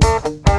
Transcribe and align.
Close 0.00 0.53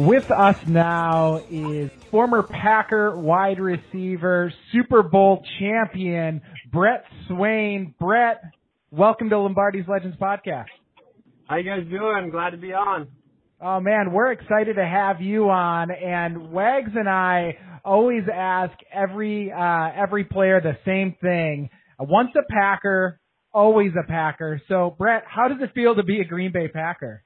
With 0.00 0.30
us 0.30 0.56
now 0.66 1.42
is 1.50 1.90
former 2.10 2.42
Packer 2.42 3.14
wide 3.14 3.60
receiver, 3.60 4.50
Super 4.72 5.02
Bowl 5.02 5.44
champion, 5.58 6.40
Brett 6.72 7.04
Swain. 7.28 7.94
Brett, 8.00 8.40
welcome 8.90 9.28
to 9.28 9.38
Lombardi's 9.38 9.84
Legends 9.86 10.16
podcast. 10.16 10.68
How 11.46 11.56
you 11.56 11.64
guys 11.64 11.86
doing? 11.90 12.30
Glad 12.30 12.52
to 12.52 12.56
be 12.56 12.72
on. 12.72 13.08
Oh 13.60 13.80
man, 13.80 14.10
we're 14.10 14.32
excited 14.32 14.76
to 14.76 14.86
have 14.86 15.20
you 15.20 15.50
on. 15.50 15.90
And 15.90 16.50
Wags 16.50 16.92
and 16.94 17.06
I 17.06 17.58
always 17.84 18.22
ask 18.32 18.72
every 18.90 19.52
uh, 19.52 19.88
every 19.94 20.24
player 20.24 20.62
the 20.62 20.78
same 20.86 21.14
thing. 21.20 21.68
Once 21.98 22.30
a 22.38 22.50
Packer, 22.50 23.20
always 23.52 23.92
a 24.02 24.10
Packer. 24.10 24.62
So 24.66 24.96
Brett, 24.96 25.24
how 25.28 25.48
does 25.48 25.58
it 25.60 25.74
feel 25.74 25.94
to 25.96 26.02
be 26.02 26.22
a 26.22 26.24
Green 26.24 26.52
Bay 26.52 26.68
Packer? 26.68 27.22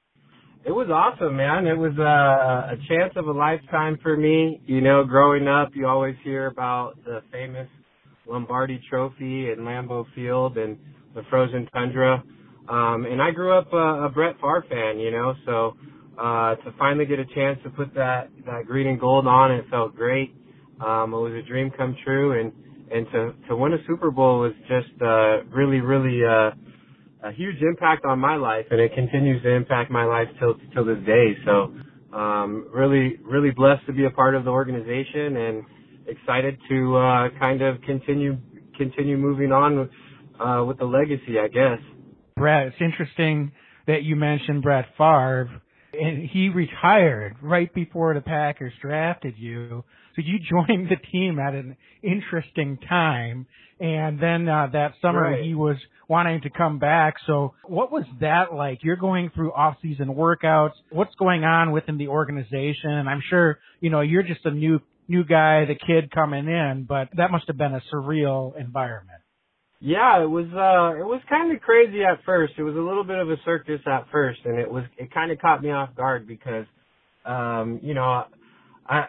It 0.66 0.72
was 0.72 0.88
awesome, 0.88 1.36
man. 1.36 1.66
It 1.66 1.76
was 1.76 1.92
uh, 1.98 2.72
a 2.72 2.76
chance 2.88 3.12
of 3.16 3.26
a 3.26 3.32
lifetime 3.32 3.98
for 4.02 4.16
me. 4.16 4.62
You 4.64 4.80
know, 4.80 5.04
growing 5.04 5.46
up, 5.46 5.72
you 5.74 5.86
always 5.86 6.16
hear 6.24 6.46
about 6.46 6.94
the 7.04 7.20
famous 7.30 7.68
Lombardi 8.26 8.80
Trophy 8.88 9.50
at 9.50 9.58
Lambeau 9.58 10.06
Field 10.14 10.56
and 10.56 10.78
the 11.14 11.22
frozen 11.28 11.68
tundra. 11.74 12.24
Um, 12.66 13.04
and 13.04 13.20
I 13.20 13.30
grew 13.30 13.52
up 13.52 13.74
a, 13.74 14.06
a 14.06 14.08
Brett 14.08 14.36
Favre 14.40 14.64
fan, 14.70 14.98
you 14.98 15.10
know, 15.10 15.34
so 15.44 15.76
uh, 16.18 16.54
to 16.54 16.72
finally 16.78 17.04
get 17.04 17.18
a 17.18 17.26
chance 17.26 17.58
to 17.64 17.68
put 17.68 17.92
that 17.94 18.30
that 18.46 18.64
green 18.66 18.86
and 18.86 18.98
gold 18.98 19.26
on, 19.26 19.52
it 19.52 19.66
felt 19.68 19.94
great. 19.94 20.34
Um, 20.80 21.12
it 21.12 21.18
was 21.18 21.34
a 21.34 21.46
dream 21.46 21.72
come 21.76 21.94
true, 22.02 22.40
and 22.40 22.52
and 22.90 23.06
to 23.12 23.34
to 23.48 23.56
win 23.56 23.74
a 23.74 23.84
Super 23.86 24.10
Bowl 24.10 24.40
was 24.40 24.54
just 24.66 25.02
uh, 25.02 25.44
really, 25.54 25.80
really. 25.80 26.24
Uh, 26.24 26.52
a 27.24 27.32
huge 27.32 27.60
impact 27.62 28.04
on 28.04 28.18
my 28.18 28.36
life, 28.36 28.66
and 28.70 28.80
it 28.80 28.94
continues 28.94 29.42
to 29.42 29.50
impact 29.50 29.90
my 29.90 30.04
life 30.04 30.28
till 30.38 30.54
till 30.74 30.84
this 30.84 31.04
day. 31.06 31.36
So, 31.44 31.74
um, 32.16 32.68
really, 32.72 33.18
really 33.22 33.50
blessed 33.50 33.86
to 33.86 33.92
be 33.92 34.04
a 34.04 34.10
part 34.10 34.34
of 34.34 34.44
the 34.44 34.50
organization, 34.50 35.36
and 35.36 35.64
excited 36.06 36.58
to 36.68 36.96
uh, 36.96 37.28
kind 37.38 37.62
of 37.62 37.80
continue 37.82 38.36
continue 38.76 39.16
moving 39.16 39.52
on 39.52 39.88
uh, 40.38 40.64
with 40.64 40.78
the 40.78 40.84
legacy, 40.84 41.38
I 41.40 41.48
guess. 41.48 41.78
Brett, 42.36 42.66
it's 42.66 42.76
interesting 42.80 43.52
that 43.86 44.02
you 44.02 44.16
mentioned 44.16 44.62
Brett 44.62 44.86
Favre. 44.98 45.60
And 45.98 46.28
he 46.28 46.48
retired 46.48 47.36
right 47.40 47.72
before 47.72 48.14
the 48.14 48.20
Packers 48.20 48.72
drafted 48.82 49.34
you. 49.38 49.84
So 50.16 50.22
you 50.22 50.38
joined 50.66 50.88
the 50.88 50.96
team 51.12 51.38
at 51.38 51.54
an 51.54 51.76
interesting 52.02 52.78
time. 52.88 53.46
And 53.80 54.20
then 54.20 54.48
uh, 54.48 54.68
that 54.72 54.94
summer 55.02 55.22
Right. 55.22 55.42
he 55.42 55.54
was 55.54 55.76
wanting 56.08 56.42
to 56.42 56.50
come 56.50 56.78
back. 56.78 57.14
So 57.26 57.54
what 57.64 57.90
was 57.90 58.04
that 58.20 58.54
like? 58.54 58.78
You're 58.82 58.96
going 58.96 59.30
through 59.34 59.52
off-season 59.52 60.08
workouts. 60.14 60.74
What's 60.90 61.14
going 61.16 61.44
on 61.44 61.72
within 61.72 61.98
the 61.98 62.08
organization? 62.08 62.90
And 62.90 63.08
I'm 63.08 63.22
sure, 63.28 63.58
you 63.80 63.90
know, 63.90 64.00
you're 64.00 64.22
just 64.22 64.44
a 64.44 64.50
new 64.50 64.80
new 65.06 65.24
guy, 65.24 65.66
the 65.66 65.74
kid 65.74 66.10
coming 66.10 66.46
in, 66.48 66.86
but 66.88 67.08
that 67.16 67.30
must 67.30 67.46
have 67.48 67.58
been 67.58 67.74
a 67.74 67.82
surreal 67.92 68.58
environment. 68.58 69.20
Yeah, 69.80 70.22
it 70.22 70.30
was 70.30 70.46
uh 70.46 70.98
it 70.98 71.04
was 71.04 71.20
kind 71.28 71.54
of 71.54 71.60
crazy 71.60 72.02
at 72.04 72.24
first. 72.24 72.54
It 72.56 72.62
was 72.62 72.74
a 72.74 72.80
little 72.80 73.04
bit 73.04 73.18
of 73.18 73.28
a 73.28 73.36
circus 73.44 73.80
at 73.86 74.06
first 74.10 74.40
and 74.44 74.58
it 74.58 74.70
was 74.70 74.84
it 74.96 75.12
kind 75.12 75.30
of 75.30 75.38
caught 75.38 75.62
me 75.62 75.70
off 75.70 75.94
guard 75.94 76.26
because 76.26 76.64
um 77.26 77.80
you 77.82 77.92
know 77.92 78.24
I 78.86 79.06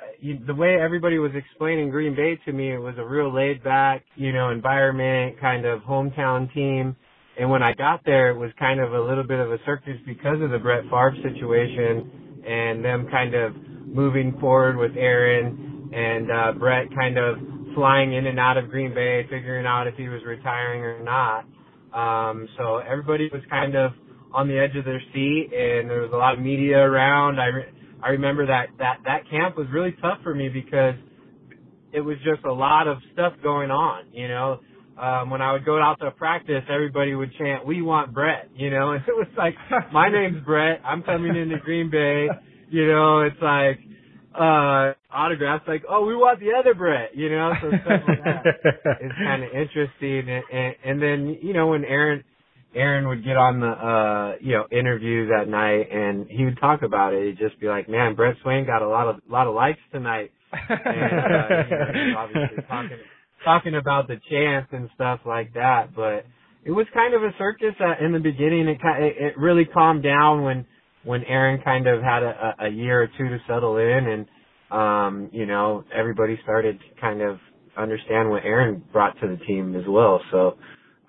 the 0.47 0.55
way 0.55 0.77
everybody 0.81 1.19
was 1.19 1.31
explaining 1.35 1.89
Green 1.89 2.15
Bay 2.15 2.39
to 2.45 2.51
me 2.53 2.73
it 2.73 2.77
was 2.77 2.95
a 2.97 3.05
real 3.05 3.33
laid 3.33 3.63
back, 3.63 4.03
you 4.15 4.31
know, 4.31 4.49
environment, 4.51 5.39
kind 5.39 5.65
of 5.65 5.81
hometown 5.81 6.53
team. 6.53 6.95
And 7.37 7.49
when 7.49 7.61
I 7.61 7.73
got 7.73 8.01
there 8.05 8.29
it 8.31 8.37
was 8.37 8.51
kind 8.57 8.79
of 8.79 8.93
a 8.93 9.01
little 9.01 9.25
bit 9.25 9.39
of 9.39 9.51
a 9.51 9.57
circus 9.65 9.97
because 10.05 10.41
of 10.41 10.51
the 10.51 10.59
Brett 10.59 10.83
Favre 10.85 11.15
situation 11.21 12.43
and 12.47 12.85
them 12.85 13.07
kind 13.11 13.35
of 13.35 13.53
moving 13.85 14.37
forward 14.39 14.77
with 14.77 14.91
Aaron 14.97 15.89
and 15.93 16.31
uh 16.31 16.51
Brett 16.57 16.87
kind 16.95 17.17
of 17.17 17.37
flying 17.75 18.13
in 18.13 18.25
and 18.25 18.39
out 18.39 18.57
of 18.57 18.69
Green 18.69 18.93
Bay, 18.93 19.23
figuring 19.29 19.65
out 19.65 19.85
if 19.87 19.95
he 19.95 20.07
was 20.07 20.21
retiring 20.25 20.81
or 20.81 21.03
not. 21.03 21.45
Um, 21.93 22.47
so 22.57 22.77
everybody 22.77 23.29
was 23.31 23.41
kind 23.49 23.75
of 23.75 23.91
on 24.33 24.47
the 24.47 24.57
edge 24.57 24.75
of 24.75 24.83
their 24.85 25.01
seat, 25.13 25.49
and 25.53 25.89
there 25.89 26.01
was 26.01 26.11
a 26.13 26.17
lot 26.17 26.33
of 26.33 26.39
media 26.39 26.77
around. 26.77 27.39
I 27.39 27.45
re- 27.45 27.71
I 28.05 28.09
remember 28.09 28.45
that 28.45 28.67
that 28.77 28.99
that 29.05 29.29
camp 29.31 29.57
was 29.57 29.65
really 29.73 29.95
tough 29.99 30.19
for 30.21 30.35
me 30.35 30.47
because 30.47 30.93
it 31.91 32.01
was 32.01 32.17
just 32.17 32.45
a 32.45 32.53
lot 32.53 32.87
of 32.87 32.97
stuff 33.13 33.33
going 33.41 33.71
on. 33.71 34.03
You 34.13 34.27
know, 34.27 34.59
um, 35.01 35.31
when 35.31 35.41
I 35.41 35.53
would 35.53 35.65
go 35.65 35.81
out 35.81 35.99
to 36.01 36.11
practice, 36.11 36.63
everybody 36.69 37.15
would 37.15 37.31
chant, 37.39 37.65
"We 37.65 37.81
want 37.81 38.13
Brett," 38.13 38.49
you 38.55 38.69
know, 38.69 38.91
and 38.93 39.01
it 39.07 39.15
was 39.15 39.27
like, 39.35 39.55
"My 39.91 40.09
name's 40.09 40.45
Brett. 40.45 40.81
I'm 40.85 41.01
coming 41.01 41.35
into 41.35 41.57
Green 41.57 41.89
Bay." 41.89 42.27
You 42.69 42.87
know, 42.87 43.21
it's 43.21 43.41
like 43.41 43.79
uh 44.35 44.93
autographs 45.11 45.63
like, 45.67 45.83
"Oh, 45.89 46.05
we 46.05 46.15
want 46.15 46.39
the 46.39 46.53
other 46.59 46.75
Brett," 46.75 47.15
you 47.15 47.29
know, 47.31 47.53
so 47.59 47.69
stuff 47.69 48.01
like 48.07 48.23
that 48.23 48.45
is 49.01 49.11
kind 49.17 49.43
of 49.43 49.49
interesting. 49.49 50.29
And, 50.29 50.43
and 50.53 50.75
and 50.85 51.01
then 51.01 51.37
you 51.41 51.53
know 51.53 51.67
when 51.67 51.83
Aaron 51.85 52.23
Aaron 52.75 53.07
would 53.07 53.23
get 53.23 53.37
on 53.37 53.59
the 53.59 53.67
uh 53.67 54.35
you 54.41 54.53
know 54.53 54.65
interview 54.71 55.27
that 55.29 55.47
night 55.47 55.91
and 55.91 56.27
he 56.29 56.45
would 56.45 56.59
talk 56.59 56.81
about 56.83 57.13
it. 57.13 57.27
He'd 57.27 57.37
just 57.37 57.59
be 57.59 57.67
like, 57.67 57.89
"Man, 57.89 58.15
Brett 58.15 58.35
Swain 58.43 58.65
got 58.65 58.81
a 58.81 58.87
lot 58.87 59.07
of 59.07 59.21
lot 59.29 59.47
of 59.47 59.55
likes 59.55 59.79
tonight." 59.91 60.31
and 60.51 60.69
uh, 60.69 61.63
you 61.69 61.77
know, 61.77 61.91
he 61.93 62.13
obviously 62.15 62.63
talking 62.67 62.97
talking 63.43 63.75
about 63.75 64.07
the 64.07 64.19
chance 64.29 64.67
and 64.71 64.89
stuff 64.95 65.21
like 65.25 65.53
that. 65.53 65.95
But 65.95 66.25
it 66.65 66.71
was 66.71 66.85
kind 66.93 67.13
of 67.13 67.23
a 67.23 67.31
circus 67.37 67.75
uh, 67.79 68.03
in 68.03 68.11
the 68.11 68.19
beginning. 68.19 68.67
It 68.67 68.81
kind 68.81 69.03
it, 69.03 69.15
it 69.17 69.37
really 69.37 69.65
calmed 69.65 70.03
down 70.03 70.43
when 70.43 70.65
when 71.03 71.23
Aaron 71.23 71.61
kind 71.63 71.87
of 71.87 72.01
had 72.01 72.23
a, 72.23 72.55
a 72.59 72.65
a 72.65 72.69
year 72.69 73.03
or 73.03 73.07
two 73.07 73.29
to 73.29 73.37
settle 73.47 73.77
in, 73.77 74.07
and 74.07 74.25
um, 74.71 75.29
you 75.31 75.45
know 75.45 75.85
everybody 75.95 76.37
started 76.43 76.79
to 76.79 77.01
kind 77.01 77.21
of 77.21 77.37
understand 77.77 78.29
what 78.29 78.43
Aaron 78.43 78.83
brought 78.91 79.19
to 79.21 79.27
the 79.27 79.37
team 79.45 79.75
as 79.75 79.83
well. 79.87 80.21
So 80.31 80.57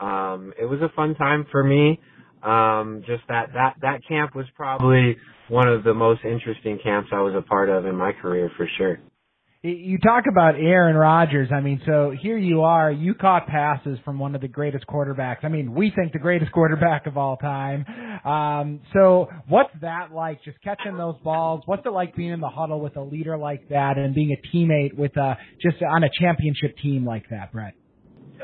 um, 0.01 0.53
it 0.61 0.65
was 0.65 0.81
a 0.81 0.91
fun 0.95 1.15
time 1.15 1.47
for 1.51 1.62
me. 1.62 2.01
Um, 2.43 3.03
just 3.07 3.23
that 3.29 3.49
that 3.55 3.75
that 3.81 4.01
camp 4.07 4.37
was 4.37 4.47
probably 4.55 5.17
one 5.49 5.69
of 5.69 5.84
the 5.84 5.95
most 5.95 6.21
interesting 6.25 6.79
camps 6.83 7.11
I 7.12 7.21
was 7.21 7.34
a 7.34 7.43
part 7.43 7.69
of 7.69 7.87
in 7.87 7.97
my 7.97 8.12
career 8.12 8.51
for 8.57 8.69
sure. 8.77 8.99
You 9.62 9.99
talk 9.99 10.25
about 10.31 10.55
Aaron 10.55 10.95
Rodgers. 10.95 11.49
I 11.53 11.61
mean, 11.61 11.81
so 11.87 12.15
here 12.23 12.37
you 12.37 12.62
are. 12.62 12.93
You 12.93 13.15
caught 13.15 13.49
passes 13.49 13.99
from 14.05 14.19
one 14.19 14.37
of 14.37 14.41
the 14.41 14.47
greatest 14.47 14.87
quarterbacks. 14.87 15.39
I 15.43 15.49
mean, 15.49 15.75
we 15.75 15.91
think 15.91 16.13
the 16.13 16.21
greatest 16.21 16.53
quarterback 16.53 17.07
of 17.07 17.17
all 17.17 17.37
time. 17.37 17.84
Um, 18.25 18.81
so 18.93 19.28
what's 19.49 19.73
that 19.81 20.13
like? 20.13 20.45
Just 20.45 20.59
catching 20.63 20.97
those 20.97 21.17
balls. 21.25 21.63
What's 21.67 21.84
it 21.84 21.93
like 21.93 22.15
being 22.15 22.31
in 22.31 22.41
the 22.41 22.49
huddle 22.49 22.81
with 22.81 22.97
a 22.97 23.03
leader 23.03 23.37
like 23.37 23.69
that 23.71 23.99
and 23.99 24.15
being 24.15 24.37
a 24.37 24.57
teammate 24.57 24.97
with 24.97 25.17
a 25.17 25.37
just 25.61 25.83
on 25.83 26.05
a 26.05 26.11
championship 26.21 26.77
team 26.78 27.05
like 27.05 27.25
that, 27.31 27.51
Brett? 27.51 27.75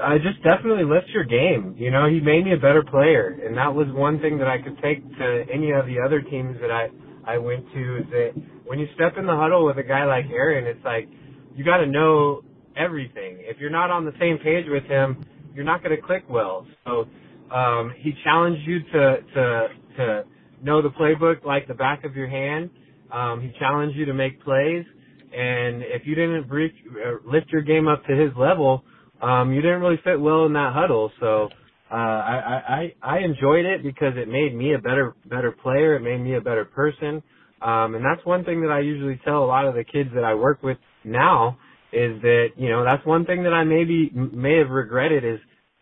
I 0.02 0.18
just 0.18 0.42
definitely 0.42 0.84
lift 0.84 1.08
your 1.08 1.24
game. 1.24 1.74
You 1.78 1.90
know, 1.90 2.08
he 2.08 2.20
made 2.20 2.44
me 2.44 2.52
a 2.52 2.56
better 2.56 2.82
player, 2.82 3.38
and 3.44 3.56
that 3.56 3.72
was 3.72 3.86
one 3.92 4.20
thing 4.20 4.38
that 4.38 4.48
I 4.48 4.60
could 4.60 4.76
take 4.82 5.02
to 5.18 5.44
any 5.52 5.70
of 5.72 5.86
the 5.86 6.00
other 6.04 6.20
teams 6.20 6.56
that 6.60 6.70
I 6.70 6.88
I 7.24 7.38
went 7.38 7.64
to. 7.72 7.98
Is 7.98 8.06
that 8.10 8.32
when 8.66 8.78
you 8.78 8.88
step 8.94 9.16
in 9.16 9.26
the 9.26 9.36
huddle 9.36 9.64
with 9.64 9.78
a 9.78 9.82
guy 9.82 10.04
like 10.04 10.26
Aaron, 10.30 10.66
it's 10.66 10.84
like 10.84 11.08
you 11.54 11.64
got 11.64 11.78
to 11.78 11.86
know 11.86 12.42
everything. 12.76 13.38
If 13.40 13.58
you're 13.58 13.70
not 13.70 13.90
on 13.90 14.04
the 14.04 14.12
same 14.18 14.38
page 14.38 14.66
with 14.68 14.84
him, 14.84 15.24
you're 15.54 15.64
not 15.64 15.82
going 15.82 15.94
to 15.94 16.02
click 16.02 16.24
well. 16.28 16.66
So 16.84 17.06
um, 17.54 17.94
he 17.98 18.12
challenged 18.24 18.66
you 18.66 18.80
to 18.92 19.16
to 19.34 19.68
to 19.96 20.24
know 20.62 20.82
the 20.82 20.90
playbook 20.90 21.44
like 21.44 21.68
the 21.68 21.74
back 21.74 22.04
of 22.04 22.16
your 22.16 22.28
hand. 22.28 22.70
Um, 23.10 23.40
he 23.40 23.52
challenged 23.58 23.96
you 23.96 24.06
to 24.06 24.14
make 24.14 24.42
plays, 24.42 24.84
and 25.32 25.82
if 25.82 26.06
you 26.06 26.14
didn't 26.14 26.48
brief, 26.48 26.72
uh, 26.90 27.30
lift 27.30 27.50
your 27.50 27.60
game 27.62 27.86
up 27.86 28.04
to 28.06 28.16
his 28.16 28.30
level, 28.38 28.84
um, 29.22 29.52
you 29.52 29.62
didn't 29.62 29.80
really 29.80 30.00
fit 30.04 30.20
well 30.20 30.46
in 30.46 30.52
that 30.54 30.72
huddle. 30.74 31.10
So 31.20 31.48
uh, 31.90 31.94
I, 31.94 32.92
I 33.02 33.16
I 33.16 33.18
enjoyed 33.18 33.64
it 33.64 33.82
because 33.82 34.14
it 34.16 34.28
made 34.28 34.54
me 34.54 34.74
a 34.74 34.78
better 34.78 35.14
better 35.26 35.52
player. 35.52 35.94
It 35.94 36.00
made 36.00 36.18
me 36.18 36.36
a 36.36 36.40
better 36.40 36.64
person. 36.64 37.22
Um, 37.62 37.94
and 37.94 38.04
that's 38.04 38.24
one 38.26 38.44
thing 38.44 38.62
that 38.62 38.72
I 38.72 38.80
usually 38.80 39.20
tell 39.24 39.44
a 39.44 39.46
lot 39.46 39.66
of 39.66 39.74
the 39.74 39.84
kids 39.84 40.10
that 40.14 40.24
I 40.24 40.34
work 40.34 40.62
with 40.62 40.78
now 41.04 41.58
is 41.92 42.20
that 42.22 42.48
you 42.56 42.70
know 42.70 42.84
that's 42.84 43.04
one 43.06 43.24
thing 43.24 43.44
that 43.44 43.52
I 43.52 43.64
maybe 43.64 44.10
may 44.14 44.58
have 44.58 44.70
regretted 44.70 45.24
is 45.24 45.38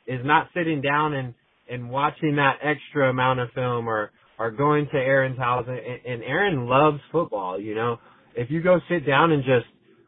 is 0.07 0.21
not 0.25 0.49
sitting 0.55 0.83
down 0.83 1.15
and 1.15 1.35
and 1.71 1.89
watching 1.89 2.37
that 2.37 2.57
extra 2.63 3.09
amount 3.09 3.41
of 3.41 3.49
film 3.55 3.89
or 3.89 4.11
are 4.39 4.51
going 4.51 4.87
to 4.91 4.97
Aaron's 4.97 5.39
house, 5.39 5.67
and, 5.69 5.79
and 5.79 6.23
Aaron 6.23 6.67
loves 6.67 6.99
football. 7.13 7.61
You 7.61 7.75
know, 7.75 7.99
if 8.35 8.51
you 8.51 8.63
go 8.63 8.81
sit 8.89 9.07
down 9.07 9.33
and 9.33 9.45
just 9.45 9.67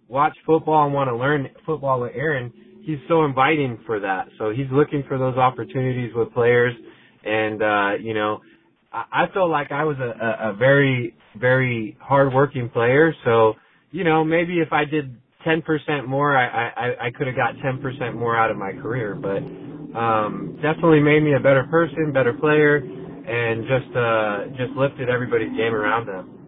watch 0.09 0.37
football 0.47 0.87
and 0.87 0.95
want 0.95 1.09
to 1.09 1.17
learn 1.17 1.49
football 1.65 2.01
with 2.01 2.13
Aaron, 2.15 2.53
he's 2.85 2.99
so 3.09 3.25
inviting 3.25 3.79
for 3.87 4.01
that. 4.01 4.29
So 4.39 4.51
he's 4.51 4.71
looking 4.71 5.05
for 5.09 5.19
those 5.19 5.37
opportunities 5.37 6.13
with 6.15 6.33
players, 6.33 6.75
and 7.25 7.63
uh, 7.63 7.91
you 8.01 8.15
know, 8.15 8.41
I, 8.93 9.05
I 9.25 9.27
felt 9.33 9.51
like 9.51 9.73
I 9.73 9.85
was 9.85 9.97
a, 9.99 10.25
a, 10.25 10.51
a 10.51 10.55
very, 10.55 11.15
very 11.39 11.97
hardworking 12.01 12.69
player. 12.71 13.15
So 13.25 13.55
you 13.93 14.05
know, 14.05 14.25
maybe 14.25 14.59
if 14.59 14.73
I 14.73 14.85
did 14.85 15.15
10% 15.47 16.07
more, 16.07 16.37
I, 16.37 16.69
I, 16.69 17.07
I 17.07 17.11
could 17.11 17.27
have 17.27 17.37
got 17.37 17.55
10% 17.57 18.15
more 18.15 18.37
out 18.37 18.51
of 18.51 18.57
my 18.57 18.73
career, 18.73 19.15
but, 19.15 19.39
um, 19.99 20.59
definitely 20.63 21.01
made 21.01 21.23
me 21.23 21.35
a 21.35 21.41
better 21.41 21.65
person, 21.71 22.13
better 22.13 22.33
player, 22.33 22.77
and 22.77 23.65
just, 23.65 23.97
uh, 23.97 24.47
just 24.57 24.77
lifted 24.77 25.09
everybody's 25.09 25.51
game 25.57 25.75
around 25.75 26.07
them. 26.07 26.39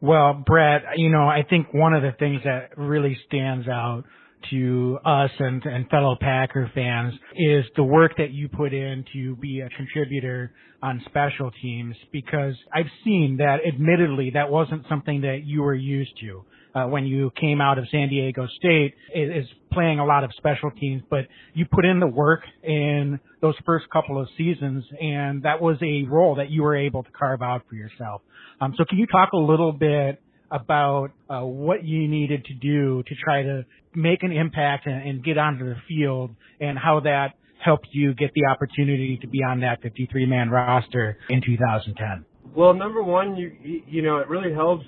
Well, 0.00 0.34
Brett, 0.34 0.82
you 0.96 1.08
know, 1.08 1.26
I 1.26 1.42
think 1.48 1.72
one 1.72 1.94
of 1.94 2.02
the 2.02 2.12
things 2.18 2.42
that 2.44 2.76
really 2.76 3.16
stands 3.26 3.66
out 3.66 4.04
to 4.50 4.98
us 5.04 5.30
and, 5.38 5.64
and 5.64 5.88
fellow 5.88 6.16
Packer 6.20 6.70
fans 6.74 7.14
is 7.36 7.64
the 7.76 7.82
work 7.82 8.12
that 8.18 8.30
you 8.32 8.48
put 8.48 8.72
in 8.72 9.04
to 9.12 9.36
be 9.36 9.60
a 9.60 9.68
contributor 9.76 10.52
on 10.82 11.02
special 11.06 11.50
teams 11.62 11.96
because 12.12 12.54
I've 12.72 12.90
seen 13.04 13.36
that 13.38 13.58
admittedly 13.66 14.30
that 14.34 14.50
wasn't 14.50 14.84
something 14.88 15.22
that 15.22 15.42
you 15.44 15.62
were 15.62 15.74
used 15.74 16.12
to 16.20 16.44
uh, 16.76 16.86
when 16.86 17.06
you 17.06 17.32
came 17.40 17.60
out 17.60 17.78
of 17.78 17.86
San 17.90 18.08
Diego 18.08 18.46
State 18.58 18.94
is, 19.14 19.46
playing 19.72 19.98
a 19.98 20.04
lot 20.06 20.24
of 20.24 20.30
special 20.38 20.70
teams, 20.70 21.02
but 21.10 21.26
you 21.52 21.66
put 21.70 21.84
in 21.84 22.00
the 22.00 22.06
work 22.06 22.40
in 22.62 23.20
those 23.42 23.54
first 23.66 23.84
couple 23.90 24.18
of 24.18 24.26
seasons, 24.38 24.82
and 24.98 25.42
that 25.42 25.60
was 25.60 25.76
a 25.82 26.04
role 26.04 26.34
that 26.36 26.50
you 26.50 26.62
were 26.62 26.74
able 26.74 27.02
to 27.02 27.10
carve 27.10 27.42
out 27.42 27.60
for 27.68 27.74
yourself. 27.74 28.22
Um, 28.58 28.72
so, 28.78 28.86
can 28.88 28.96
you 28.96 29.06
talk 29.06 29.32
a 29.34 29.36
little 29.36 29.72
bit 29.72 30.22
about 30.50 31.10
uh, 31.28 31.40
what 31.40 31.84
you 31.84 32.08
needed 32.08 32.44
to 32.46 32.54
do 32.54 33.02
to 33.04 33.14
try 33.22 33.42
to 33.42 33.64
make 33.94 34.22
an 34.22 34.32
impact 34.32 34.86
and, 34.86 35.08
and 35.08 35.24
get 35.24 35.38
onto 35.38 35.64
the 35.64 35.76
field, 35.88 36.30
and 36.60 36.78
how 36.78 37.00
that 37.00 37.34
helped 37.64 37.88
you 37.92 38.14
get 38.14 38.30
the 38.34 38.44
opportunity 38.46 39.18
to 39.20 39.26
be 39.26 39.42
on 39.42 39.60
that 39.60 39.82
53 39.82 40.26
man 40.26 40.50
roster 40.50 41.18
in 41.28 41.40
2010? 41.44 42.24
Well, 42.54 42.74
number 42.74 43.02
one, 43.02 43.36
you 43.36 43.82
you 43.86 44.02
know, 44.02 44.18
it 44.18 44.28
really 44.28 44.52
helps 44.52 44.84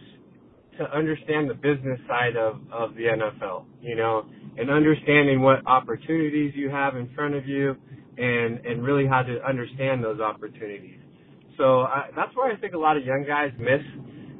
to 0.78 0.96
understand 0.96 1.50
the 1.50 1.54
business 1.54 1.98
side 2.06 2.36
of, 2.36 2.60
of 2.72 2.94
the 2.94 3.02
NFL, 3.02 3.64
you 3.82 3.96
know, 3.96 4.24
and 4.56 4.70
understanding 4.70 5.42
what 5.42 5.66
opportunities 5.66 6.52
you 6.54 6.70
have 6.70 6.96
in 6.96 7.12
front 7.14 7.34
of 7.34 7.46
you 7.46 7.74
and, 8.16 8.64
and 8.64 8.84
really 8.84 9.06
how 9.06 9.22
to 9.22 9.44
understand 9.44 10.02
those 10.02 10.20
opportunities. 10.20 10.98
So 11.56 11.80
I, 11.80 12.10
that's 12.14 12.34
where 12.36 12.52
I 12.52 12.56
think 12.56 12.74
a 12.74 12.78
lot 12.78 12.96
of 12.96 13.04
young 13.04 13.24
guys 13.26 13.50
miss, 13.58 13.82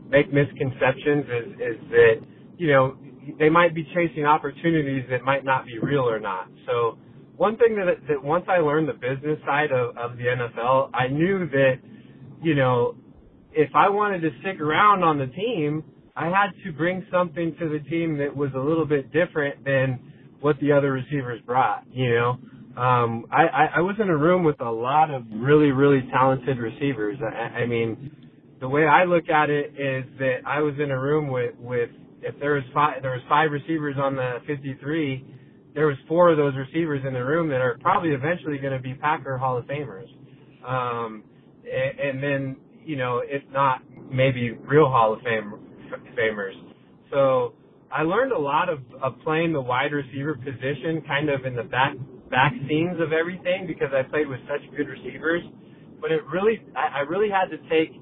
make 0.08 0.32
misconceptions 0.32 1.24
is, 1.26 1.52
is 1.54 1.90
that, 1.90 2.14
you 2.56 2.68
know, 2.68 2.96
they 3.38 3.48
might 3.48 3.74
be 3.74 3.84
chasing 3.94 4.24
opportunities 4.24 5.04
that 5.10 5.22
might 5.22 5.44
not 5.44 5.66
be 5.66 5.78
real 5.78 6.08
or 6.08 6.18
not. 6.18 6.48
So 6.66 6.98
one 7.36 7.56
thing 7.56 7.76
that, 7.76 8.06
that 8.08 8.22
once 8.22 8.46
I 8.48 8.58
learned 8.58 8.88
the 8.88 8.94
business 8.94 9.38
side 9.46 9.70
of, 9.70 9.96
of 9.96 10.16
the 10.16 10.24
NFL, 10.24 10.90
I 10.94 11.08
knew 11.08 11.48
that, 11.50 11.74
you 12.42 12.54
know, 12.54 12.96
if 13.52 13.70
I 13.74 13.88
wanted 13.88 14.20
to 14.20 14.30
stick 14.40 14.60
around 14.60 15.02
on 15.02 15.18
the 15.18 15.26
team, 15.26 15.84
I 16.16 16.26
had 16.26 16.50
to 16.64 16.72
bring 16.72 17.06
something 17.12 17.54
to 17.60 17.68
the 17.68 17.78
team 17.88 18.18
that 18.18 18.34
was 18.34 18.50
a 18.54 18.58
little 18.58 18.86
bit 18.86 19.12
different 19.12 19.64
than 19.64 20.00
what 20.40 20.58
the 20.60 20.72
other 20.72 20.92
receivers 20.92 21.40
brought. 21.46 21.84
You 21.90 22.14
know, 22.14 22.30
um, 22.80 23.26
I, 23.30 23.42
I, 23.46 23.64
I 23.76 23.80
was 23.80 23.96
in 24.00 24.08
a 24.08 24.16
room 24.16 24.44
with 24.44 24.60
a 24.60 24.70
lot 24.70 25.10
of 25.10 25.24
really, 25.32 25.70
really 25.70 26.08
talented 26.12 26.58
receivers. 26.58 27.18
I, 27.22 27.60
I 27.60 27.66
mean, 27.66 28.27
the 28.60 28.68
way 28.68 28.86
I 28.86 29.04
look 29.04 29.28
at 29.28 29.50
it 29.50 29.74
is 29.78 30.04
that 30.18 30.38
I 30.46 30.60
was 30.60 30.74
in 30.82 30.90
a 30.90 30.98
room 30.98 31.28
with 31.28 31.54
with 31.58 31.90
if 32.22 32.38
there 32.40 32.54
was 32.54 32.64
five 32.74 33.02
there 33.02 33.12
was 33.12 33.22
five 33.28 33.50
receivers 33.50 33.96
on 34.00 34.16
the 34.16 34.38
53, 34.46 35.24
there 35.74 35.86
was 35.86 35.96
four 36.08 36.30
of 36.30 36.36
those 36.36 36.54
receivers 36.56 37.02
in 37.06 37.12
the 37.12 37.24
room 37.24 37.48
that 37.50 37.60
are 37.60 37.78
probably 37.80 38.10
eventually 38.10 38.58
going 38.58 38.72
to 38.72 38.82
be 38.82 38.94
Packer 38.94 39.38
Hall 39.38 39.58
of 39.58 39.64
Famers. 39.66 40.08
Um, 40.66 41.22
and, 41.64 42.00
and 42.00 42.22
then 42.22 42.56
you 42.84 42.96
know, 42.96 43.22
if 43.24 43.42
not 43.52 43.82
maybe 44.10 44.52
real 44.52 44.88
Hall 44.88 45.12
of 45.12 45.20
Fame 45.20 45.54
famers. 46.18 46.54
So 47.10 47.54
I 47.92 48.02
learned 48.02 48.32
a 48.32 48.38
lot 48.38 48.68
of, 48.68 48.80
of 49.02 49.14
playing 49.22 49.52
the 49.52 49.60
wide 49.60 49.92
receiver 49.92 50.34
position 50.34 51.02
kind 51.06 51.30
of 51.30 51.44
in 51.44 51.54
the 51.54 51.62
back 51.62 51.94
back 52.30 52.52
scenes 52.68 53.00
of 53.00 53.12
everything 53.12 53.66
because 53.66 53.88
I 53.94 54.02
played 54.02 54.28
with 54.28 54.40
such 54.48 54.60
good 54.76 54.88
receivers. 54.88 55.42
But 56.00 56.12
it 56.12 56.22
really 56.26 56.60
I, 56.76 56.98
I 56.98 57.00
really 57.00 57.30
had 57.30 57.48
to 57.50 57.58
take 57.68 57.92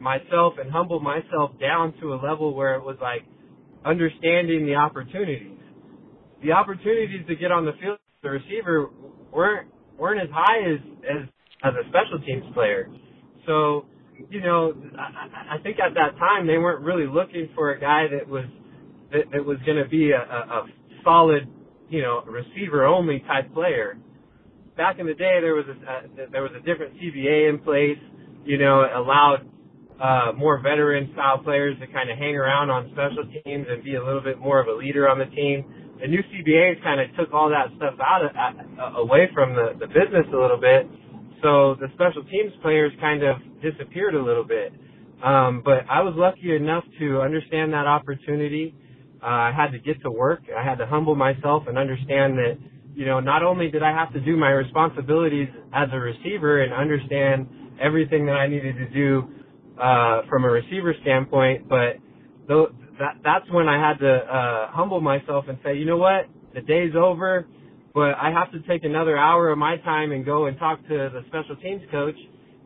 myself 0.00 0.54
and 0.60 0.70
humble 0.70 1.00
myself 1.00 1.52
down 1.60 1.94
to 2.00 2.14
a 2.14 2.16
level 2.16 2.54
where 2.54 2.74
it 2.74 2.84
was 2.84 2.96
like 3.00 3.22
understanding 3.84 4.66
the 4.66 4.74
opportunities. 4.74 5.58
The 6.42 6.52
opportunities 6.52 7.26
to 7.26 7.34
get 7.36 7.50
on 7.50 7.64
the 7.64 7.72
field 7.80 7.98
the 8.22 8.30
receiver 8.30 8.90
weren't 9.32 9.68
weren't 9.96 10.20
as 10.20 10.28
high 10.32 10.72
as 10.72 10.80
as 11.04 11.28
as 11.64 11.74
a 11.74 11.88
special 11.88 12.24
teams 12.24 12.44
player. 12.54 12.88
So 13.46 13.86
you 14.30 14.40
know, 14.40 14.74
I, 14.98 15.56
I 15.56 15.62
think 15.62 15.78
at 15.78 15.94
that 15.94 16.18
time 16.18 16.46
they 16.46 16.58
weren't 16.58 16.84
really 16.84 17.06
looking 17.06 17.48
for 17.54 17.70
a 17.70 17.80
guy 17.80 18.06
that 18.10 18.28
was 18.28 18.44
that, 19.12 19.30
that 19.32 19.44
was 19.44 19.58
going 19.64 19.82
to 19.82 19.88
be 19.88 20.10
a, 20.10 20.18
a, 20.18 20.20
a 20.20 20.66
solid, 21.04 21.48
you 21.88 22.02
know, 22.02 22.22
receiver 22.26 22.84
only 22.84 23.20
type 23.20 23.52
player. 23.54 23.96
Back 24.76 24.98
in 24.98 25.06
the 25.06 25.14
day, 25.14 25.38
there 25.40 25.54
was 25.54 25.64
a, 25.68 26.24
a 26.26 26.30
there 26.30 26.42
was 26.42 26.52
a 26.56 26.60
different 26.60 26.94
CBA 26.94 27.50
in 27.50 27.58
place. 27.60 27.98
You 28.44 28.58
know, 28.58 28.80
allowed 28.80 29.48
uh, 30.00 30.32
more 30.36 30.60
veteran 30.60 31.10
style 31.12 31.38
players 31.38 31.78
to 31.80 31.86
kind 31.88 32.10
of 32.10 32.18
hang 32.18 32.36
around 32.36 32.70
on 32.70 32.90
special 32.92 33.24
teams 33.44 33.66
and 33.68 33.82
be 33.82 33.96
a 33.96 34.04
little 34.04 34.22
bit 34.22 34.38
more 34.38 34.60
of 34.60 34.68
a 34.68 34.72
leader 34.72 35.08
on 35.08 35.18
the 35.18 35.26
team. 35.34 35.64
The 36.00 36.06
new 36.06 36.22
CBA 36.30 36.82
kind 36.82 37.00
of 37.00 37.10
took 37.16 37.34
all 37.34 37.50
that 37.50 37.74
stuff 37.76 37.94
out 37.98 38.22
of, 38.24 38.30
uh, 38.34 39.00
away 39.00 39.28
from 39.34 39.54
the, 39.54 39.74
the 39.78 39.86
business 39.88 40.26
a 40.32 40.36
little 40.36 40.60
bit 40.60 40.86
so 41.42 41.76
the 41.78 41.86
special 41.94 42.24
teams 42.24 42.52
players 42.62 42.92
kind 43.00 43.22
of 43.22 43.36
disappeared 43.62 44.14
a 44.14 44.22
little 44.22 44.44
bit. 44.44 44.72
Um, 45.22 45.62
but 45.64 45.86
I 45.90 46.02
was 46.02 46.14
lucky 46.16 46.54
enough 46.54 46.84
to 47.00 47.20
understand 47.20 47.72
that 47.72 47.86
opportunity. 47.86 48.74
Uh, 49.22 49.50
I 49.50 49.52
had 49.56 49.72
to 49.72 49.78
get 49.78 50.00
to 50.02 50.10
work. 50.10 50.42
I 50.56 50.64
had 50.64 50.78
to 50.78 50.86
humble 50.86 51.14
myself 51.14 51.64
and 51.66 51.76
understand 51.78 52.38
that, 52.38 52.58
you 52.94 53.06
know, 53.06 53.20
not 53.20 53.42
only 53.42 53.70
did 53.70 53.82
I 53.82 53.90
have 53.90 54.12
to 54.14 54.20
do 54.20 54.36
my 54.36 54.50
responsibilities 54.50 55.48
as 55.72 55.88
a 55.92 55.98
receiver 55.98 56.62
and 56.62 56.72
understand 56.72 57.48
everything 57.80 58.26
that 58.26 58.34
I 58.34 58.48
needed 58.48 58.76
to 58.76 58.88
do 58.90 59.28
uh, 59.80 60.22
from 60.28 60.44
a 60.44 60.48
receiver 60.48 60.94
standpoint, 61.02 61.68
but 61.68 61.98
th- 62.48 62.68
that, 62.98 63.16
that's 63.24 63.50
when 63.50 63.68
I 63.68 63.78
had 63.78 63.98
to 63.98 64.14
uh, 64.14 64.70
humble 64.70 65.00
myself 65.00 65.46
and 65.48 65.58
say, 65.64 65.76
you 65.76 65.84
know 65.84 65.96
what, 65.98 66.26
the 66.54 66.60
day's 66.60 66.94
over 66.96 67.46
but 67.98 68.14
I 68.14 68.30
have 68.30 68.52
to 68.52 68.60
take 68.68 68.84
another 68.84 69.16
hour 69.16 69.50
of 69.50 69.58
my 69.58 69.76
time 69.78 70.12
and 70.12 70.24
go 70.24 70.46
and 70.46 70.58
talk 70.58 70.80
to 70.82 71.10
the 71.10 71.22
special 71.28 71.56
teams 71.56 71.82
coach 71.90 72.14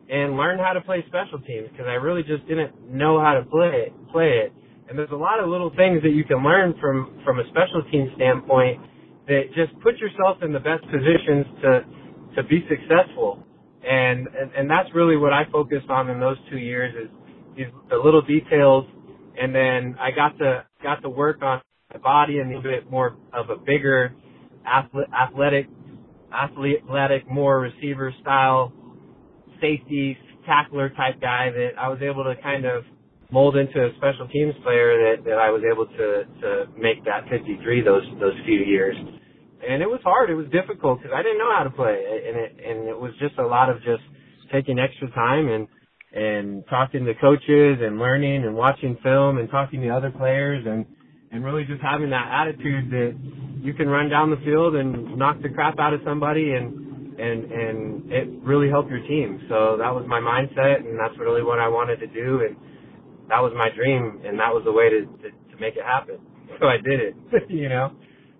and 0.09 0.37
learn 0.37 0.59
how 0.59 0.73
to 0.73 0.81
play 0.81 1.03
special 1.07 1.39
teams 1.39 1.69
because 1.71 1.87
I 1.87 1.95
really 1.97 2.23
just 2.23 2.47
didn't 2.47 2.91
know 2.91 3.19
how 3.19 3.33
to 3.33 3.43
play 3.43 3.87
it, 3.87 3.93
play 4.11 4.45
it. 4.45 4.53
And 4.89 4.99
there's 4.99 5.11
a 5.11 5.15
lot 5.15 5.39
of 5.39 5.49
little 5.49 5.71
things 5.75 6.03
that 6.03 6.11
you 6.11 6.23
can 6.23 6.43
learn 6.43 6.75
from 6.79 7.19
from 7.25 7.39
a 7.39 7.43
special 7.49 7.81
team 7.89 8.11
standpoint 8.15 8.81
that 9.27 9.49
just 9.55 9.73
put 9.81 9.97
yourself 9.97 10.43
in 10.43 10.53
the 10.53 10.59
best 10.59 10.83
positions 10.91 11.45
to 11.63 11.81
to 12.35 12.43
be 12.43 12.61
successful. 12.69 13.41
And 13.87 14.27
and, 14.27 14.51
and 14.57 14.69
that's 14.69 14.89
really 14.93 15.17
what 15.17 15.33
I 15.33 15.43
focused 15.51 15.89
on 15.89 16.09
in 16.09 16.19
those 16.19 16.37
two 16.49 16.57
years 16.57 16.93
is 16.95 17.09
these 17.57 17.67
the 17.89 17.97
little 17.97 18.21
details. 18.21 18.85
And 19.39 19.53
then 19.53 19.95
I 19.99 20.11
got 20.11 20.37
to 20.39 20.65
got 20.81 21.01
to 21.01 21.09
work 21.09 21.41
on 21.41 21.61
my 21.93 21.99
body 21.99 22.39
and 22.39 22.51
a 22.51 22.57
little 22.57 22.71
bit 22.71 22.89
more 22.89 23.17
of 23.33 23.49
a 23.49 23.55
bigger 23.55 24.13
athletic, 24.65 25.67
athletic, 26.33 27.29
more 27.29 27.59
receiver 27.59 28.13
style, 28.21 28.71
safety, 29.59 30.17
tackler 30.45 30.89
type 30.89 31.19
guy 31.21 31.49
that 31.51 31.71
I 31.79 31.89
was 31.89 31.99
able 32.01 32.23
to 32.23 32.35
kind 32.41 32.65
of 32.65 32.83
mold 33.31 33.55
into 33.55 33.83
a 33.83 33.89
special 33.97 34.27
teams 34.27 34.53
player 34.63 35.15
that, 35.15 35.23
that 35.25 35.37
I 35.37 35.49
was 35.49 35.63
able 35.65 35.87
to, 35.87 36.23
to 36.41 36.65
make 36.77 37.03
that 37.05 37.27
53 37.29 37.81
those, 37.81 38.03
those 38.19 38.33
few 38.45 38.59
years. 38.59 38.95
And 39.67 39.81
it 39.81 39.87
was 39.87 39.99
hard. 40.03 40.29
It 40.29 40.35
was 40.35 40.47
difficult 40.51 41.01
because 41.01 41.13
I 41.15 41.23
didn't 41.23 41.37
know 41.37 41.51
how 41.55 41.63
to 41.63 41.69
play. 41.69 41.95
And 41.95 42.37
it, 42.37 42.51
and 42.59 42.87
it 42.87 42.99
was 42.99 43.11
just 43.19 43.37
a 43.37 43.45
lot 43.45 43.69
of 43.69 43.77
just 43.77 44.03
taking 44.51 44.77
extra 44.79 45.09
time 45.11 45.49
and, 45.49 45.67
and 46.13 46.63
talking 46.69 47.05
to 47.05 47.13
coaches 47.15 47.79
and 47.81 47.97
learning 47.97 48.45
and 48.45 48.55
watching 48.55 48.97
film 49.01 49.37
and 49.37 49.49
talking 49.49 49.81
to 49.81 49.89
other 49.89 50.11
players 50.11 50.65
and, 50.67 50.85
and 51.31 51.43
really 51.43 51.63
just 51.65 51.81
having 51.81 52.11
that 52.11 52.29
attitude 52.29 52.91
that 52.91 53.17
you 53.61 53.73
can 53.73 53.87
run 53.87 54.09
down 54.09 54.29
the 54.29 54.41
field 54.45 54.75
and 54.75 55.17
knock 55.17 55.41
the 55.41 55.49
crap 55.49 55.79
out 55.79 55.93
of 55.93 56.01
somebody 56.05 56.53
and 56.53 56.83
and 57.13 57.51
and 57.51 58.11
it 58.11 58.27
really 58.43 58.69
helped 58.69 58.89
your 58.89 59.01
team. 59.07 59.39
So 59.49 59.77
that 59.77 59.93
was 59.93 60.05
my 60.07 60.19
mindset 60.19 60.85
and 60.85 60.99
that's 60.99 61.17
really 61.19 61.43
what 61.43 61.59
I 61.59 61.67
wanted 61.67 61.97
to 61.97 62.07
do 62.07 62.41
and 62.45 62.55
that 63.29 63.39
was 63.39 63.53
my 63.55 63.69
dream 63.75 64.21
and 64.25 64.37
that 64.39 64.53
was 64.53 64.63
the 64.65 64.71
way 64.71 64.89
to 64.89 65.01
to, 65.01 65.29
to 65.29 65.61
make 65.61 65.75
it 65.75 65.83
happen. 65.83 66.17
So 66.59 66.67
I 66.67 66.77
did 66.77 66.99
it, 66.99 67.15
you 67.49 67.69
know. 67.69 67.91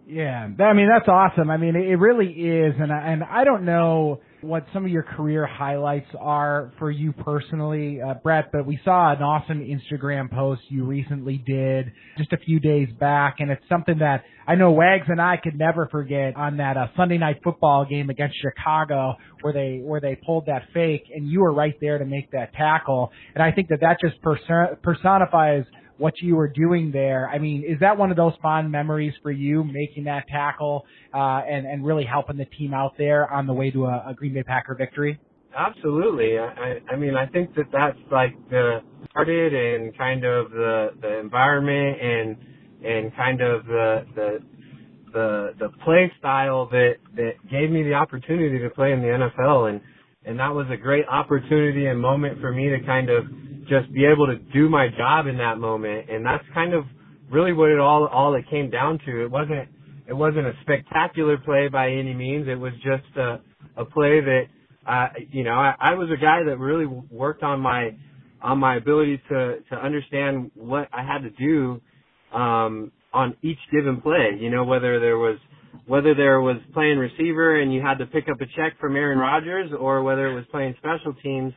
Yeah, 0.06 0.50
I 0.60 0.74
mean 0.74 0.90
that's 0.94 1.08
awesome. 1.08 1.50
I 1.50 1.58
mean 1.58 1.76
it 1.76 1.96
really 1.98 2.28
is, 2.28 2.74
and 2.78 2.92
I, 2.92 3.12
and 3.12 3.24
I 3.24 3.46
don't 3.46 3.64
know 3.64 4.20
what 4.42 4.66
some 4.74 4.84
of 4.84 4.92
your 4.92 5.04
career 5.04 5.46
highlights 5.48 6.10
are 6.20 6.74
for 6.78 6.92
you 6.92 7.14
personally, 7.14 8.02
uh, 8.02 8.16
Brett, 8.16 8.52
but 8.52 8.66
we 8.66 8.78
saw 8.84 9.14
an 9.14 9.22
awesome 9.24 9.62
Instagram 9.62 10.30
post 10.30 10.62
you 10.68 10.84
recently 10.84 11.38
did 11.48 11.94
just 12.18 12.34
a 12.34 12.38
few 12.38 12.60
days 12.60 12.90
back, 13.00 13.38
and 13.40 13.50
it's 13.50 13.64
something 13.70 14.00
that 14.00 14.26
I 14.46 14.56
know 14.56 14.72
Wags 14.72 15.06
and 15.08 15.22
I 15.22 15.38
could 15.42 15.58
never 15.58 15.88
forget 15.90 16.36
on 16.36 16.58
that 16.58 16.76
uh, 16.76 16.88
Sunday 16.98 17.18
night 17.18 17.38
football 17.42 17.86
game 17.90 18.10
against 18.10 18.36
Chicago 18.42 19.16
where 19.40 19.54
they 19.54 19.80
where 19.82 20.02
they 20.02 20.16
pulled 20.26 20.48
that 20.48 20.64
fake, 20.74 21.04
and 21.16 21.26
you 21.30 21.40
were 21.40 21.54
right 21.54 21.76
there 21.80 21.98
to 21.98 22.06
make 22.06 22.30
that 22.32 22.52
tackle, 22.54 23.12
and 23.36 23.42
I 23.42 23.54
think 23.54 23.70
that 23.70 23.80
that 23.80 24.00
just 24.02 24.22
person- 24.22 24.76
personifies 24.84 25.64
what 26.04 26.20
you 26.20 26.36
were 26.36 26.50
doing 26.50 26.92
there. 26.92 27.30
I 27.30 27.40
mean, 27.40 27.64
is 27.66 27.80
that 27.80 27.98
one 27.98 28.12
of 28.12 28.18
those 28.18 28.34
fond 28.42 28.70
memories 28.70 29.14
for 29.24 29.32
you 29.32 29.64
making 29.64 30.04
that 30.04 30.28
tackle 30.28 30.86
uh, 31.14 31.40
and 31.50 31.66
and 31.66 31.86
really 31.86 32.04
helping 32.04 32.36
the 32.36 32.44
team 32.44 32.74
out 32.74 32.98
there 32.98 33.32
on 33.32 33.48
the 33.48 33.54
way 33.54 33.72
to 33.72 33.86
a, 33.86 34.08
a 34.10 34.14
Green 34.14 34.34
Bay 34.34 34.44
Packer 34.44 34.76
victory? 34.76 35.18
Absolutely. 35.58 36.38
I, 36.38 36.82
I 36.92 36.98
mean, 36.98 37.16
I 37.16 37.26
think 37.28 37.56
that 37.56 37.68
that's 37.72 37.98
like 38.12 38.34
the 38.50 38.82
started 39.12 39.54
and 39.54 39.98
kind 39.98 40.26
of 40.26 40.52
the 40.52 40.90
the 41.00 41.20
environment 41.20 42.02
and 42.02 42.38
and 42.86 43.16
kind 43.16 43.40
of 43.40 43.66
the 43.66 44.06
the 44.14 44.40
the 45.14 45.54
the 45.58 45.70
play 45.86 46.12
style 46.20 46.68
that 46.72 46.96
that 47.16 47.32
gave 47.50 47.70
me 47.72 47.82
the 47.82 47.94
opportunity 47.94 48.60
to 48.60 48.70
play 48.72 48.92
in 48.92 49.00
the 49.00 49.08
NFL 49.08 49.70
and 49.70 49.80
and 50.26 50.38
that 50.38 50.54
was 50.54 50.66
a 50.70 50.76
great 50.76 51.06
opportunity 51.08 51.86
and 51.86 51.98
moment 51.98 52.42
for 52.42 52.52
me 52.52 52.68
to 52.68 52.80
kind 52.86 53.10
of 53.10 53.24
just 53.68 53.92
be 53.94 54.06
able 54.06 54.28
to 54.28 54.36
do 54.54 54.70
my 54.70 54.88
job 54.98 55.28
in 55.28 55.38
that 55.38 55.58
moment. 55.58 56.10
And 56.10 56.26
that's 56.26 56.44
kind 56.54 56.74
of 56.74 56.86
really 57.32 57.54
what 57.54 57.70
it 57.70 57.80
all, 57.80 58.08
all 58.08 58.36
it 58.36 58.46
came 58.50 58.70
down 58.70 59.00
to. 59.06 59.24
It 59.24 59.32
wasn't, 59.32 59.70
it 60.08 60.14
wasn't 60.14 60.48
a 60.48 60.54
spectacular 60.62 61.38
play 61.38 61.68
by 61.70 61.92
any 61.92 62.14
means. 62.14 62.48
It 62.48 62.60
was 62.60 62.74
just 62.84 63.18
a, 63.18 63.40
a 63.78 63.86
play 63.86 64.22
that, 64.22 64.44
uh, 64.88 65.08
you 65.32 65.44
know, 65.44 65.54
I, 65.54 65.76
I 65.80 65.94
was 65.94 66.10
a 66.12 66.22
guy 66.22 66.44
that 66.46 66.58
really 66.58 66.86
worked 66.86 67.44
on 67.44 67.60
my, 67.60 67.96
on 68.42 68.60
my 68.60 68.76
ability 68.76 69.22
to, 69.30 69.60
to 69.70 69.76
understand 69.76 70.52
what 70.56 70.90
I 70.94 71.04
had 71.04 71.20
to 71.20 71.30
do, 71.32 71.82
um, 72.38 72.92
on 73.14 73.38
each 73.44 73.60
given 73.72 74.02
play, 74.02 74.38
you 74.40 74.50
know, 74.50 74.64
whether 74.64 75.00
there 75.00 75.18
was, 75.18 75.38
whether 75.86 76.16
there 76.16 76.42
was 76.42 76.58
playing 76.74 76.98
receiver 76.98 77.62
and 77.62 77.74
you 77.74 77.82
had 77.82 78.00
to 78.00 78.06
pick 78.08 78.26
up 78.30 78.42
a 78.42 78.46
check 78.58 78.80
from 78.80 78.96
Aaron 78.96 79.20
Rodgers 79.20 79.72
or 79.80 80.02
whether 80.04 80.28
it 80.28 80.34
was 80.34 80.46
playing 80.52 80.76
special 80.80 81.14
teams 81.22 81.54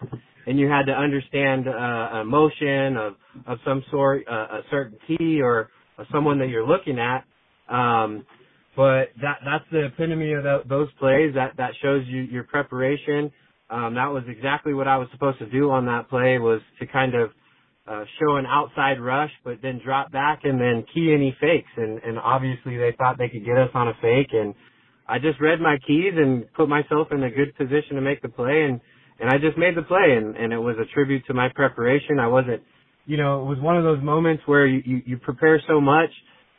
and 0.46 0.58
you 0.58 0.68
had 0.68 0.86
to 0.86 0.92
understand 0.92 1.68
uh, 1.68 2.20
a 2.20 2.24
motion 2.24 2.96
of 2.96 3.14
of 3.46 3.58
some 3.66 3.84
sort, 3.90 4.24
uh, 4.30 4.32
a 4.32 4.60
certain 4.70 4.98
key 5.06 5.40
or, 5.42 5.70
or 5.98 6.06
someone 6.12 6.38
that 6.38 6.48
you're 6.48 6.66
looking 6.66 6.98
at. 6.98 7.24
Um, 7.68 8.24
but 8.76 9.08
that 9.22 9.38
that's 9.44 9.64
the 9.72 9.86
epitome 9.86 10.32
of 10.34 10.44
the, 10.44 10.62
those 10.68 10.88
plays. 10.98 11.34
That 11.34 11.56
that 11.58 11.72
shows 11.82 12.04
you 12.06 12.22
your 12.22 12.44
preparation. 12.44 13.32
Um, 13.70 13.94
that 13.94 14.08
was 14.08 14.22
exactly 14.28 14.74
what 14.74 14.86
I 14.86 14.96
was 14.98 15.08
supposed 15.12 15.38
to 15.40 15.50
do 15.50 15.70
on 15.70 15.86
that 15.86 16.08
play 16.08 16.38
was 16.38 16.60
to 16.78 16.86
kind 16.86 17.14
of 17.14 17.30
uh, 17.88 18.04
show 18.20 18.36
an 18.36 18.46
outside 18.46 19.00
rush, 19.00 19.30
but 19.44 19.58
then 19.62 19.80
drop 19.84 20.12
back 20.12 20.40
and 20.44 20.60
then 20.60 20.84
key 20.94 21.12
any 21.12 21.36
fakes. 21.40 21.70
And, 21.76 22.00
and 22.02 22.18
obviously 22.18 22.76
they 22.76 22.94
thought 22.96 23.18
they 23.18 23.28
could 23.28 23.44
get 23.44 23.58
us 23.58 23.70
on 23.74 23.88
a 23.88 23.94
fake. 24.00 24.30
And 24.32 24.54
I 25.08 25.18
just 25.18 25.40
read 25.40 25.60
my 25.60 25.78
keys 25.86 26.14
and 26.16 26.52
put 26.54 26.68
myself 26.68 27.08
in 27.10 27.22
a 27.22 27.30
good 27.30 27.56
position 27.56 27.96
to 27.96 28.00
make 28.00 28.22
the 28.22 28.28
play. 28.28 28.64
And 28.64 28.80
and 29.20 29.30
I 29.30 29.38
just 29.38 29.56
made 29.56 29.76
the 29.76 29.82
play 29.82 30.16
and, 30.16 30.36
and 30.36 30.52
it 30.52 30.58
was 30.58 30.76
a 30.78 30.92
tribute 30.92 31.26
to 31.26 31.34
my 31.34 31.48
preparation. 31.54 32.18
I 32.18 32.26
wasn't, 32.26 32.62
you 33.06 33.16
know, 33.16 33.42
it 33.42 33.46
was 33.46 33.58
one 33.60 33.76
of 33.76 33.84
those 33.84 34.02
moments 34.02 34.42
where 34.46 34.66
you, 34.66 34.82
you, 34.84 35.02
you 35.06 35.16
prepare 35.18 35.60
so 35.68 35.80
much 35.80 36.10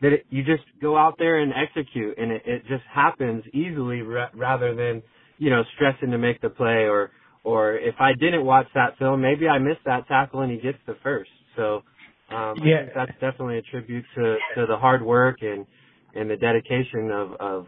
that 0.02 0.14
it, 0.14 0.26
you 0.30 0.44
just 0.44 0.64
go 0.82 0.98
out 0.98 1.16
there 1.20 1.40
and 1.40 1.54
execute 1.54 2.18
and 2.18 2.32
it, 2.32 2.42
it 2.46 2.62
just 2.68 2.84
happens 2.92 3.44
easily 3.54 4.02
ra- 4.02 4.30
rather 4.34 4.76
than, 4.76 5.04
you 5.38 5.50
know, 5.50 5.64
stressing 5.76 6.12
to 6.12 6.18
make 6.18 6.42
the 6.42 6.50
play 6.50 6.88
or, 6.88 7.12
or 7.44 7.76
if 7.76 7.96
I 8.00 8.14
didn't 8.14 8.46
watch 8.46 8.68
that 8.74 8.98
film, 8.98 9.22
maybe 9.22 9.48
I 9.48 9.60
missed 9.60 9.86
that 9.86 10.08
tackle 10.08 10.42
and 10.42 10.52
he 10.52 10.58
gets 10.58 10.80
the 10.88 10.98
first. 11.04 11.30
So, 11.56 11.84
um, 12.30 12.60
yeah, 12.66 12.88
that's 12.94 13.12
definitely 13.22 13.60
a 13.60 13.62
tribute 13.62 14.06
to, 14.16 14.38
to 14.56 14.66
the 14.68 14.78
hard 14.78 15.04
work 15.04 15.38
and, 15.42 15.66
and 16.16 16.30
the 16.30 16.36
dedication 16.36 17.12
of, 17.12 17.34
of, 17.40 17.66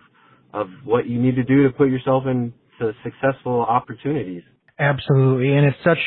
of 0.54 0.68
what 0.84 1.08
you 1.08 1.22
need 1.22 1.36
to 1.36 1.44
do 1.44 1.64
to 1.64 1.70
put 1.70 1.90
yourself 1.90 2.24
into 2.26 2.94
successful 3.04 3.62
opportunities. 3.62 4.44
Absolutely. 4.80 5.56
And 5.56 5.66
it's 5.66 5.78
such 5.84 6.00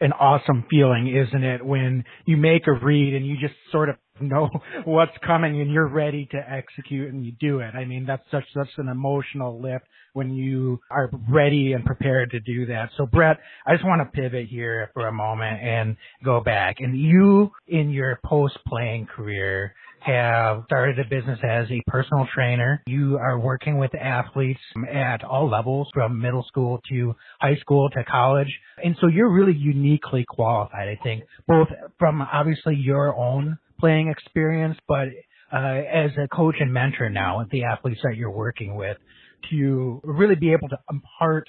an 0.00 0.12
awesome 0.12 0.66
feeling, 0.70 1.08
isn't 1.08 1.42
it? 1.44 1.64
When 1.64 2.04
you 2.26 2.36
make 2.36 2.66
a 2.66 2.72
read 2.72 3.14
and 3.14 3.26
you 3.26 3.36
just 3.40 3.54
sort 3.72 3.88
of 3.88 3.96
know 4.20 4.48
what's 4.84 5.16
coming 5.26 5.60
and 5.60 5.70
you're 5.70 5.88
ready 5.88 6.26
to 6.32 6.36
execute 6.36 7.12
and 7.12 7.24
you 7.24 7.32
do 7.40 7.60
it. 7.60 7.74
I 7.74 7.84
mean, 7.84 8.04
that's 8.06 8.22
such, 8.30 8.44
such 8.54 8.68
an 8.76 8.88
emotional 8.88 9.60
lift 9.60 9.86
when 10.12 10.30
you 10.34 10.80
are 10.90 11.10
ready 11.30 11.72
and 11.72 11.84
prepared 11.84 12.30
to 12.32 12.40
do 12.40 12.66
that. 12.66 12.90
So 12.96 13.06
Brett, 13.06 13.38
I 13.66 13.74
just 13.74 13.84
want 13.84 14.02
to 14.02 14.20
pivot 14.20 14.48
here 14.48 14.90
for 14.94 15.06
a 15.06 15.12
moment 15.12 15.62
and 15.62 15.96
go 16.24 16.40
back. 16.40 16.76
And 16.80 16.98
you, 16.98 17.50
in 17.66 17.90
your 17.90 18.20
post 18.24 18.58
playing 18.66 19.06
career, 19.06 19.74
have 20.00 20.62
started 20.66 20.98
a 20.98 21.04
business 21.04 21.38
as 21.42 21.70
a 21.70 21.82
personal 21.86 22.26
trainer. 22.34 22.82
You 22.86 23.18
are 23.18 23.38
working 23.38 23.78
with 23.78 23.94
athletes 23.94 24.60
at 24.92 25.24
all 25.24 25.48
levels 25.50 25.88
from 25.92 26.20
middle 26.20 26.44
school 26.48 26.80
to 26.90 27.14
high 27.40 27.56
school 27.56 27.90
to 27.90 28.04
college. 28.04 28.52
And 28.82 28.96
so 29.00 29.08
you're 29.08 29.30
really 29.30 29.56
uniquely 29.56 30.24
qualified, 30.28 30.88
I 30.88 30.98
think, 31.02 31.24
both 31.46 31.68
from 31.98 32.22
obviously 32.22 32.76
your 32.76 33.16
own 33.16 33.58
playing 33.80 34.08
experience, 34.08 34.76
but 34.86 35.08
uh, 35.52 35.56
as 35.56 36.10
a 36.22 36.28
coach 36.28 36.56
and 36.60 36.72
mentor 36.72 37.08
now 37.08 37.38
with 37.38 37.50
the 37.50 37.64
athletes 37.64 38.00
that 38.02 38.16
you're 38.16 38.30
working 38.30 38.76
with 38.76 38.96
to 39.50 40.00
really 40.04 40.34
be 40.34 40.52
able 40.52 40.68
to 40.68 40.78
impart 40.90 41.48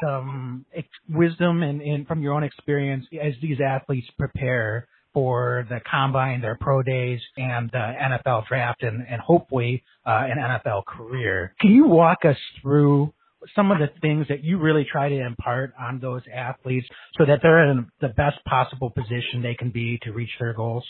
some 0.00 0.64
wisdom 1.08 1.62
and, 1.62 1.80
and 1.80 2.06
from 2.06 2.22
your 2.22 2.34
own 2.34 2.44
experience 2.44 3.06
as 3.22 3.34
these 3.42 3.58
athletes 3.60 4.06
prepare 4.18 4.86
for 5.12 5.66
the 5.68 5.80
combine, 5.90 6.40
their 6.40 6.56
pro 6.60 6.82
days, 6.82 7.20
and 7.36 7.70
the 7.70 7.78
NFL 7.78 8.46
draft, 8.46 8.82
and, 8.82 9.06
and 9.08 9.20
hopefully 9.20 9.82
uh, 10.06 10.26
an 10.30 10.38
NFL 10.38 10.84
career. 10.86 11.54
Can 11.60 11.70
you 11.70 11.86
walk 11.86 12.24
us 12.24 12.36
through 12.62 13.12
some 13.54 13.70
of 13.70 13.78
the 13.78 13.88
things 14.00 14.26
that 14.28 14.44
you 14.44 14.58
really 14.58 14.86
try 14.90 15.08
to 15.08 15.20
impart 15.20 15.72
on 15.80 15.98
those 15.98 16.22
athletes 16.32 16.86
so 17.16 17.24
that 17.24 17.40
they're 17.42 17.70
in 17.70 17.86
the 18.00 18.08
best 18.08 18.36
possible 18.44 18.90
position 18.90 19.42
they 19.42 19.54
can 19.54 19.70
be 19.70 19.98
to 20.02 20.12
reach 20.12 20.30
their 20.38 20.52
goals? 20.52 20.84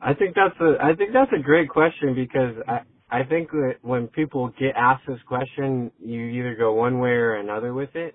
I 0.00 0.14
think 0.14 0.34
that's 0.34 0.58
a 0.60 0.76
I 0.82 0.94
think 0.94 1.12
that's 1.12 1.30
a 1.32 1.42
great 1.42 1.68
question 1.68 2.14
because 2.14 2.54
I 2.68 2.80
I 3.10 3.24
think 3.24 3.50
that 3.50 3.76
when 3.82 4.08
people 4.08 4.52
get 4.58 4.74
asked 4.76 5.04
this 5.06 5.20
question, 5.26 5.90
you 6.04 6.20
either 6.20 6.54
go 6.54 6.74
one 6.74 6.98
way 6.98 7.10
or 7.10 7.36
another 7.36 7.72
with 7.72 7.94
it. 7.94 8.14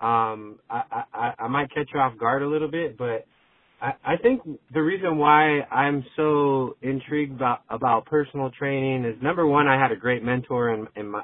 Um, 0.00 0.60
I, 0.70 1.02
I 1.12 1.32
I 1.40 1.48
might 1.48 1.74
catch 1.74 1.88
you 1.92 2.00
off 2.00 2.16
guard 2.18 2.42
a 2.42 2.48
little 2.48 2.70
bit, 2.70 2.96
but 2.96 3.26
I, 3.80 3.92
I 4.04 4.16
think 4.16 4.42
the 4.72 4.82
reason 4.82 5.18
why 5.18 5.60
I'm 5.70 6.04
so 6.16 6.76
intrigued 6.82 7.34
about 7.34 7.60
about 7.70 8.06
personal 8.06 8.50
training 8.50 9.04
is 9.04 9.20
number 9.22 9.46
one, 9.46 9.68
I 9.68 9.80
had 9.80 9.92
a 9.92 9.96
great 9.96 10.22
mentor 10.22 10.74
in, 10.74 10.88
in 10.96 11.08
my 11.08 11.22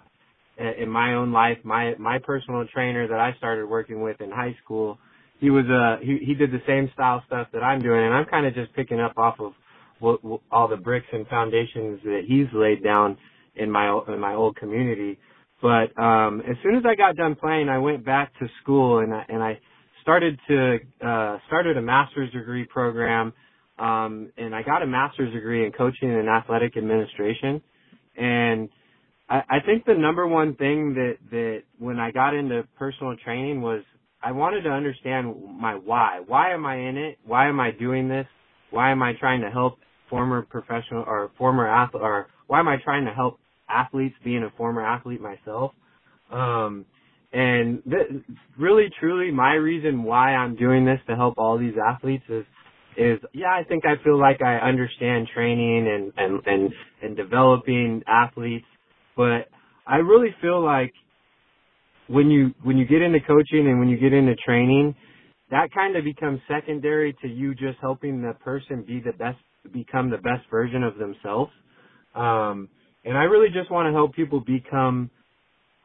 in 0.58 0.88
my 0.88 1.14
own 1.14 1.32
life. 1.32 1.58
My 1.64 1.94
my 1.98 2.18
personal 2.18 2.66
trainer 2.72 3.08
that 3.08 3.18
I 3.20 3.34
started 3.38 3.66
working 3.66 4.02
with 4.02 4.20
in 4.20 4.30
high 4.30 4.56
school, 4.64 4.98
he 5.40 5.50
was 5.50 5.66
a 5.66 5.98
he 6.04 6.18
he 6.24 6.34
did 6.34 6.52
the 6.52 6.62
same 6.66 6.90
style 6.94 7.22
stuff 7.26 7.48
that 7.52 7.62
I'm 7.62 7.80
doing, 7.80 8.04
and 8.04 8.14
I'm 8.14 8.26
kind 8.26 8.46
of 8.46 8.54
just 8.54 8.72
picking 8.74 9.00
up 9.00 9.18
off 9.18 9.36
of 9.40 9.52
what, 10.00 10.24
what, 10.24 10.40
all 10.50 10.68
the 10.68 10.76
bricks 10.76 11.06
and 11.12 11.26
foundations 11.28 12.00
that 12.04 12.22
he's 12.26 12.46
laid 12.52 12.84
down 12.84 13.16
in 13.56 13.70
my 13.70 14.00
in 14.08 14.20
my 14.20 14.34
old 14.34 14.56
community. 14.56 15.18
But 15.62 15.98
um, 15.98 16.42
as 16.48 16.56
soon 16.62 16.76
as 16.76 16.84
I 16.86 16.94
got 16.94 17.16
done 17.16 17.36
playing, 17.36 17.68
I 17.68 17.78
went 17.78 18.04
back 18.04 18.32
to 18.38 18.48
school 18.62 18.98
and 18.98 19.14
I, 19.14 19.24
and 19.28 19.42
I 19.42 19.58
started 20.04 20.38
to 20.48 20.78
uh, 21.04 21.38
started 21.48 21.76
a 21.78 21.82
master's 21.82 22.30
degree 22.32 22.66
program, 22.66 23.32
um, 23.78 24.30
and 24.36 24.54
I 24.54 24.62
got 24.62 24.82
a 24.82 24.86
master's 24.86 25.32
degree 25.32 25.66
in 25.66 25.72
coaching 25.72 26.12
and 26.12 26.28
athletic 26.28 26.76
administration. 26.76 27.62
And 28.16 28.68
I, 29.28 29.42
I 29.50 29.60
think 29.66 29.86
the 29.86 29.94
number 29.94 30.26
one 30.28 30.54
thing 30.56 30.94
that 30.94 31.16
that 31.30 31.62
when 31.78 31.98
I 31.98 32.12
got 32.12 32.34
into 32.34 32.68
personal 32.78 33.16
training 33.24 33.62
was 33.62 33.82
I 34.22 34.32
wanted 34.32 34.62
to 34.62 34.70
understand 34.70 35.34
my 35.58 35.74
why. 35.74 36.20
Why 36.26 36.52
am 36.52 36.66
I 36.66 36.76
in 36.76 36.96
it? 36.98 37.18
Why 37.26 37.48
am 37.48 37.58
I 37.58 37.72
doing 37.72 38.08
this? 38.08 38.26
Why 38.70 38.90
am 38.90 39.02
I 39.02 39.14
trying 39.18 39.40
to 39.40 39.50
help 39.50 39.78
former 40.10 40.42
professional 40.42 41.04
or 41.06 41.30
former 41.38 41.66
athlete 41.66 42.02
or 42.02 42.28
why 42.46 42.60
am 42.60 42.68
I 42.68 42.76
trying 42.84 43.06
to 43.06 43.12
help 43.12 43.40
athletes 43.68 44.14
being 44.22 44.44
a 44.44 44.50
former 44.56 44.86
athlete 44.86 45.20
myself? 45.20 45.72
Um, 46.30 46.84
and 47.34 47.82
th- 47.82 48.22
really, 48.56 48.86
truly, 49.00 49.32
my 49.32 49.54
reason 49.54 50.04
why 50.04 50.34
I'm 50.34 50.54
doing 50.54 50.84
this 50.84 51.00
to 51.08 51.16
help 51.16 51.34
all 51.36 51.58
these 51.58 51.74
athletes 51.84 52.22
is, 52.28 52.44
is 52.96 53.18
yeah, 53.32 53.50
I 53.50 53.64
think 53.64 53.84
I 53.84 54.02
feel 54.04 54.18
like 54.18 54.40
I 54.40 54.58
understand 54.58 55.28
training 55.34 55.88
and 55.88 56.12
and 56.16 56.46
and 56.46 56.72
and 57.02 57.16
developing 57.16 58.02
athletes, 58.06 58.66
but 59.16 59.48
I 59.84 59.96
really 59.96 60.32
feel 60.40 60.64
like 60.64 60.92
when 62.06 62.30
you 62.30 62.54
when 62.62 62.76
you 62.76 62.86
get 62.86 63.02
into 63.02 63.18
coaching 63.18 63.66
and 63.66 63.80
when 63.80 63.88
you 63.88 63.96
get 63.96 64.12
into 64.12 64.36
training, 64.36 64.94
that 65.50 65.70
kind 65.74 65.96
of 65.96 66.04
becomes 66.04 66.40
secondary 66.46 67.14
to 67.22 67.26
you 67.26 67.52
just 67.54 67.78
helping 67.80 68.22
the 68.22 68.34
person 68.44 68.84
be 68.86 69.00
the 69.00 69.12
best 69.12 69.38
become 69.72 70.08
the 70.08 70.18
best 70.18 70.48
version 70.52 70.84
of 70.84 70.98
themselves. 70.98 71.50
Um, 72.14 72.68
and 73.04 73.18
I 73.18 73.24
really 73.24 73.48
just 73.52 73.72
want 73.72 73.88
to 73.88 73.92
help 73.92 74.14
people 74.14 74.40
become 74.40 75.10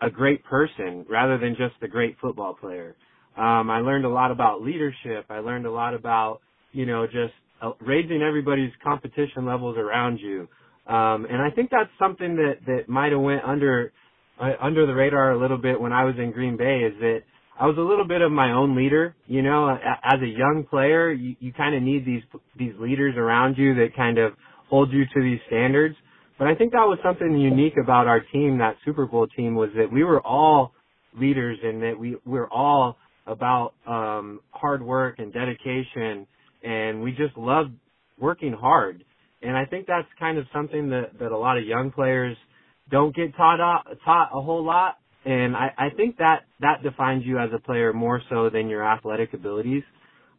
a 0.01 0.09
great 0.09 0.43
person 0.45 1.05
rather 1.09 1.37
than 1.37 1.55
just 1.57 1.75
a 1.81 1.87
great 1.87 2.17
football 2.21 2.53
player. 2.53 2.95
Um, 3.37 3.69
I 3.69 3.79
learned 3.79 4.05
a 4.05 4.09
lot 4.09 4.31
about 4.31 4.61
leadership. 4.61 5.25
I 5.29 5.39
learned 5.39 5.65
a 5.65 5.71
lot 5.71 5.93
about, 5.93 6.39
you 6.71 6.85
know, 6.85 7.05
just 7.05 7.33
uh, 7.61 7.71
raising 7.81 8.21
everybody's 8.21 8.71
competition 8.83 9.45
levels 9.45 9.77
around 9.77 10.19
you. 10.19 10.47
Um, 10.87 11.25
and 11.29 11.41
I 11.41 11.49
think 11.53 11.69
that's 11.69 11.89
something 11.99 12.35
that, 12.35 12.65
that 12.65 12.89
might 12.89 13.11
have 13.11 13.21
went 13.21 13.43
under, 13.43 13.91
uh, 14.41 14.53
under 14.61 14.85
the 14.87 14.93
radar 14.93 15.31
a 15.31 15.39
little 15.39 15.57
bit 15.57 15.79
when 15.79 15.93
I 15.93 16.03
was 16.03 16.15
in 16.17 16.31
Green 16.31 16.57
Bay 16.57 16.79
is 16.79 16.93
that 16.99 17.19
I 17.59 17.65
was 17.67 17.77
a 17.77 17.81
little 17.81 18.07
bit 18.07 18.21
of 18.21 18.31
my 18.31 18.51
own 18.51 18.75
leader. 18.75 19.15
You 19.27 19.41
know, 19.41 19.69
as 19.69 20.21
a 20.21 20.27
young 20.27 20.65
player, 20.69 21.11
you, 21.11 21.35
you 21.39 21.53
kind 21.53 21.75
of 21.75 21.83
need 21.83 22.05
these, 22.05 22.23
these 22.57 22.73
leaders 22.79 23.15
around 23.17 23.57
you 23.57 23.75
that 23.75 23.95
kind 23.95 24.17
of 24.17 24.33
hold 24.69 24.91
you 24.91 25.03
to 25.05 25.21
these 25.21 25.39
standards. 25.47 25.95
But 26.39 26.47
I 26.47 26.55
think 26.55 26.71
that 26.71 26.87
was 26.87 26.97
something 27.03 27.37
unique 27.37 27.75
about 27.77 28.07
our 28.07 28.21
team, 28.21 28.59
that 28.59 28.77
Super 28.85 29.05
Bowl 29.05 29.27
team, 29.27 29.55
was 29.55 29.69
that 29.75 29.91
we 29.91 30.05
were 30.05 30.25
all 30.25 30.73
leaders 31.19 31.59
and 31.61 31.83
that 31.83 31.99
we, 31.99 32.11
we 32.11 32.19
we're 32.25 32.49
all 32.49 32.97
about 33.27 33.73
um, 33.85 34.39
hard 34.51 34.81
work 34.81 35.19
and 35.19 35.33
dedication, 35.33 36.25
and 36.63 37.03
we 37.03 37.11
just 37.11 37.37
loved 37.37 37.71
working 38.17 38.53
hard. 38.53 39.03
And 39.41 39.55
I 39.55 39.65
think 39.65 39.85
that's 39.85 40.07
kind 40.17 40.37
of 40.37 40.45
something 40.53 40.89
that 40.89 41.19
that 41.19 41.31
a 41.33 41.37
lot 41.37 41.57
of 41.57 41.65
young 41.65 41.91
players 41.91 42.37
don't 42.89 43.13
get 43.13 43.35
taught 43.35 43.59
taught 44.05 44.29
a 44.33 44.41
whole 44.41 44.63
lot. 44.65 44.97
And 45.25 45.57
I, 45.57 45.73
I 45.77 45.89
think 45.95 46.17
that 46.17 46.43
that 46.61 46.81
defines 46.83 47.25
you 47.25 47.37
as 47.37 47.49
a 47.53 47.59
player 47.59 47.91
more 47.91 48.21
so 48.29 48.49
than 48.49 48.69
your 48.69 48.83
athletic 48.83 49.33
abilities. 49.33 49.83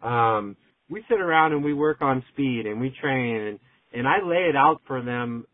Um, 0.03 0.57
we 0.89 1.05
sit 1.11 1.21
around 1.21 1.53
and 1.53 1.63
we 1.63 1.75
work 1.75 1.99
on 2.01 2.25
speed 2.33 2.65
and 2.65 2.81
we 2.81 2.95
train 3.01 3.37
and 3.37 3.59
and 3.93 4.09
I 4.09 4.25
lay 4.25 4.49
it 4.49 4.57
out 4.57 4.81
for 4.87 5.03
them 5.03 5.45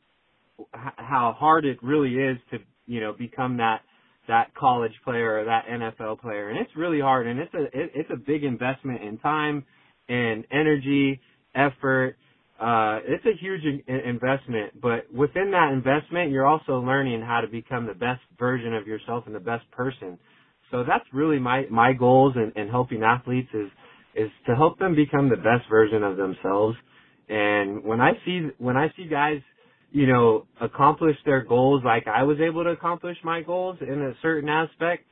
how 0.73 1.35
hard 1.39 1.65
it 1.65 1.83
really 1.83 2.15
is 2.15 2.39
to 2.51 2.59
you 2.87 3.01
know 3.01 3.13
become 3.13 3.59
that 3.59 3.81
that 4.29 4.55
college 4.55 4.93
player 5.05 5.41
or 5.41 5.45
that 5.45 5.67
NFL 5.67 6.21
player, 6.21 6.49
and 6.49 6.59
it's 6.59 6.71
really 6.77 7.01
hard, 7.01 7.27
and 7.27 7.39
it's 7.39 7.55
a 7.55 7.65
it, 7.65 7.93
it's 7.95 8.11
a 8.13 8.17
big 8.17 8.45
investment 8.45 9.03
in 9.03 9.19
time 9.19 9.65
and 10.09 10.45
energy, 10.51 11.21
effort. 11.55 12.17
Uh, 12.61 13.01
it's 13.07 13.25
a 13.27 13.37
huge 13.39 13.61
in- 13.65 13.95
investment, 14.01 14.81
but 14.81 15.13
within 15.13 15.51
that 15.51 15.73
investment, 15.73 16.31
you're 16.31 16.47
also 16.47 16.79
learning 16.79 17.21
how 17.21 17.41
to 17.43 17.49
become 17.49 17.87
the 17.87 17.95
best 17.95 18.21
version 18.39 18.75
of 18.75 18.87
yourself 18.87 19.25
and 19.27 19.35
the 19.35 19.41
best 19.41 19.71
person. 19.73 20.19
So 20.71 20.83
that's 20.87 21.05
really 21.13 21.39
my 21.39 21.67
my 21.71 21.93
goals 21.93 22.35
in, 22.37 22.61
in 22.61 22.69
helping 22.69 23.03
athletes 23.03 23.49
is 23.53 23.69
is 24.15 24.31
to 24.47 24.57
help 24.57 24.79
them 24.79 24.95
become 24.95 25.29
the 25.29 25.37
best 25.37 25.69
version 25.69 26.03
of 26.03 26.17
themselves. 26.17 26.77
And 27.29 27.85
when 27.85 28.01
I 28.01 28.13
see 28.25 28.49
when 28.59 28.77
I 28.77 28.89
see 28.97 29.07
guys 29.07 29.41
you 29.97 30.07
know, 30.07 30.47
accomplish 30.61 31.17
their 31.25 31.43
goals 31.43 31.83
like 31.83 32.07
I 32.07 32.23
was 32.23 32.37
able 32.39 32.63
to 32.65 32.69
accomplish 32.71 33.17
my 33.25 33.41
goals 33.41 33.79
in 33.81 34.03
a 34.03 34.13
certain 34.21 34.51
aspect, 34.51 35.05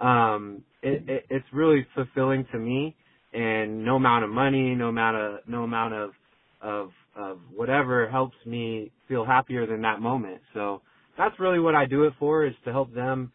um, 0.00 0.64
it, 0.82 1.08
it, 1.08 1.26
it's 1.30 1.46
really 1.52 1.86
fulfilling 1.94 2.44
to 2.50 2.58
me. 2.58 2.96
And 3.32 3.84
no 3.84 3.94
amount 3.96 4.24
of 4.24 4.30
money, 4.30 4.74
no 4.74 4.88
amount 4.88 5.16
of, 5.16 5.40
no 5.46 5.62
amount 5.62 5.94
of, 5.94 6.10
of, 6.60 6.90
of 7.16 7.38
whatever 7.54 8.10
helps 8.10 8.34
me 8.44 8.90
feel 9.06 9.24
happier 9.24 9.64
than 9.64 9.80
that 9.82 10.00
moment. 10.00 10.40
So 10.54 10.82
that's 11.16 11.38
really 11.38 11.60
what 11.60 11.76
I 11.76 11.86
do 11.86 12.02
it 12.02 12.14
for 12.18 12.44
is 12.44 12.52
to 12.64 12.72
help 12.72 12.92
them, 12.92 13.30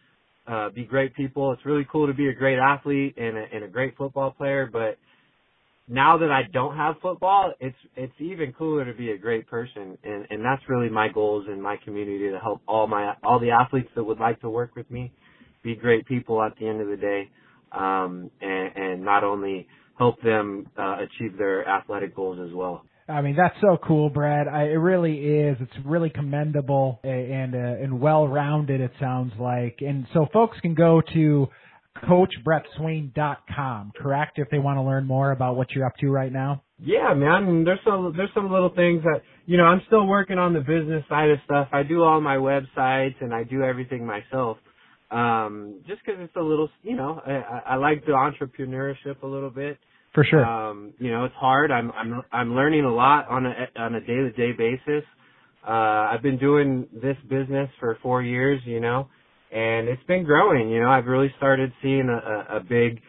uh, 0.46 0.72
be 0.72 0.84
great 0.84 1.16
people. 1.16 1.54
It's 1.54 1.66
really 1.66 1.88
cool 1.90 2.08
to 2.08 2.14
be 2.14 2.28
a 2.28 2.34
great 2.34 2.60
athlete 2.60 3.16
and 3.18 3.38
a, 3.38 3.46
and 3.54 3.64
a 3.64 3.70
great 3.70 3.96
football 3.96 4.32
player, 4.32 4.70
but 4.70 4.98
now 5.88 6.18
that 6.18 6.32
I 6.32 6.42
don't 6.52 6.76
have 6.76 6.96
football, 7.02 7.54
it's 7.60 7.78
it's 7.96 8.14
even 8.20 8.54
cooler 8.54 8.86
to 8.86 8.94
be 8.94 9.12
a 9.12 9.18
great 9.18 9.48
person, 9.48 9.98
and 10.04 10.28
and 10.30 10.44
that's 10.44 10.62
really 10.68 10.90
my 10.90 11.08
goals 11.08 11.46
in 11.52 11.62
my 11.62 11.78
community 11.84 12.30
to 12.30 12.40
help 12.40 12.62
all 12.68 12.88
my 12.88 13.14
all 13.24 13.40
the 13.40 13.52
athletes 13.52 13.90
that 13.96 14.04
would 14.04 14.20
like 14.20 14.42
to 14.42 14.50
work 14.50 14.76
with 14.76 14.90
me 14.92 15.14
be 15.64 15.76
great 15.76 16.06
people 16.06 16.42
at 16.42 16.54
the 16.60 16.68
end 16.68 16.82
of 16.82 16.88
the 16.88 16.98
day, 16.98 17.30
um, 17.72 18.30
and, 18.42 18.76
and 18.76 19.04
not 19.04 19.24
only 19.24 19.68
help 19.98 20.22
them 20.22 20.68
uh, 20.78 20.98
achieve 21.00 21.38
their 21.38 21.68
athletic 21.68 22.16
goals 22.16 22.40
as 22.46 22.54
well. 22.54 22.84
I 23.10 23.22
mean, 23.22 23.38
that's 23.38 23.56
so 23.62 23.78
cool, 23.88 24.10
Brad. 24.10 24.48
I, 24.50 24.64
it 24.64 24.80
really 24.80 25.18
is. 25.18 25.58
It's 25.62 25.86
really 25.86 26.10
commendable 26.10 27.00
and 27.04 27.56
uh, 27.56 27.82
and 27.82 28.02
well 28.02 28.28
rounded. 28.28 28.82
It 28.82 28.92
sounds 29.00 29.32
like, 29.40 29.78
and 29.80 30.06
so 30.14 30.28
folks 30.34 30.60
can 30.60 30.74
go 30.74 31.02
to 31.14 31.48
CoachBrettSwain.com, 32.04 33.92
correct? 33.98 34.40
If 34.40 34.50
they 34.50 34.60
want 34.60 34.78
to 34.78 34.82
learn 34.82 35.06
more 35.06 35.32
about 35.32 35.56
what 35.56 35.72
you're 35.72 35.86
up 35.86 35.96
to 35.98 36.10
right 36.10 36.32
now. 36.32 36.64
Yeah, 36.80 37.14
man. 37.16 37.64
There's 37.64 37.80
some 37.86 38.14
there's 38.16 38.30
some 38.36 38.52
little 38.52 38.70
things 38.70 39.02
that 39.04 39.22
you 39.46 39.58
know 39.58 39.64
I'm 39.64 39.82
still 39.88 40.06
working 40.06 40.38
on 40.38 40.54
the 40.54 40.60
business 40.60 41.04
side 41.10 41.30
of 41.32 41.40
stuff. 41.46 41.70
I 41.72 41.84
do 41.84 42.04
all 42.04 42.22
my 42.22 42.38
websites 42.38 43.16
and 43.20 43.34
I 43.34 43.44
do 43.44 43.64
everything 43.64 44.06
myself. 44.06 44.58
Um, 45.10 45.76
just 45.88 46.02
because 46.06 46.20
it's 46.22 46.36
a 46.36 46.42
little, 46.42 46.70
you 46.84 46.96
know, 46.96 47.22
I, 47.26 47.74
I 47.74 47.76
like 47.76 48.06
the 48.06 48.12
entrepreneurship 48.12 49.24
a 49.24 49.28
little 49.28 49.50
bit. 49.50 49.78
For 50.14 50.24
sure. 50.24 50.46
Um, 50.46 50.94
you 51.00 51.12
know, 51.12 51.26
it's 51.26 51.36
hard. 51.36 51.72
I'm 51.72 51.92
I'm 51.92 52.22
I'm 52.32 52.56
learning 52.56 52.84
a 52.86 52.94
lot 52.94 53.28
on 53.30 53.46
a 53.46 53.54
on 53.80 53.96
a 53.96 54.02
day 54.02 54.16
to 54.16 54.32
day 54.32 54.52
basis. 54.52 55.04
Uh, 55.68 56.12
I've 56.12 56.22
been 56.22 56.38
doing 56.38 56.88
this 56.94 57.18
business 57.30 57.70
for 57.80 57.98
four 58.04 58.22
years. 58.22 58.62
You 58.66 58.82
know, 58.82 59.10
and 59.52 59.88
it's 59.88 60.04
been 60.04 60.24
growing. 60.24 60.70
You 60.70 60.82
know, 60.82 60.90
I've 60.90 61.06
really 61.06 61.34
started 61.38 61.72
seeing 61.82 62.10
a, 62.10 62.58
a 62.58 62.60
big 62.60 63.02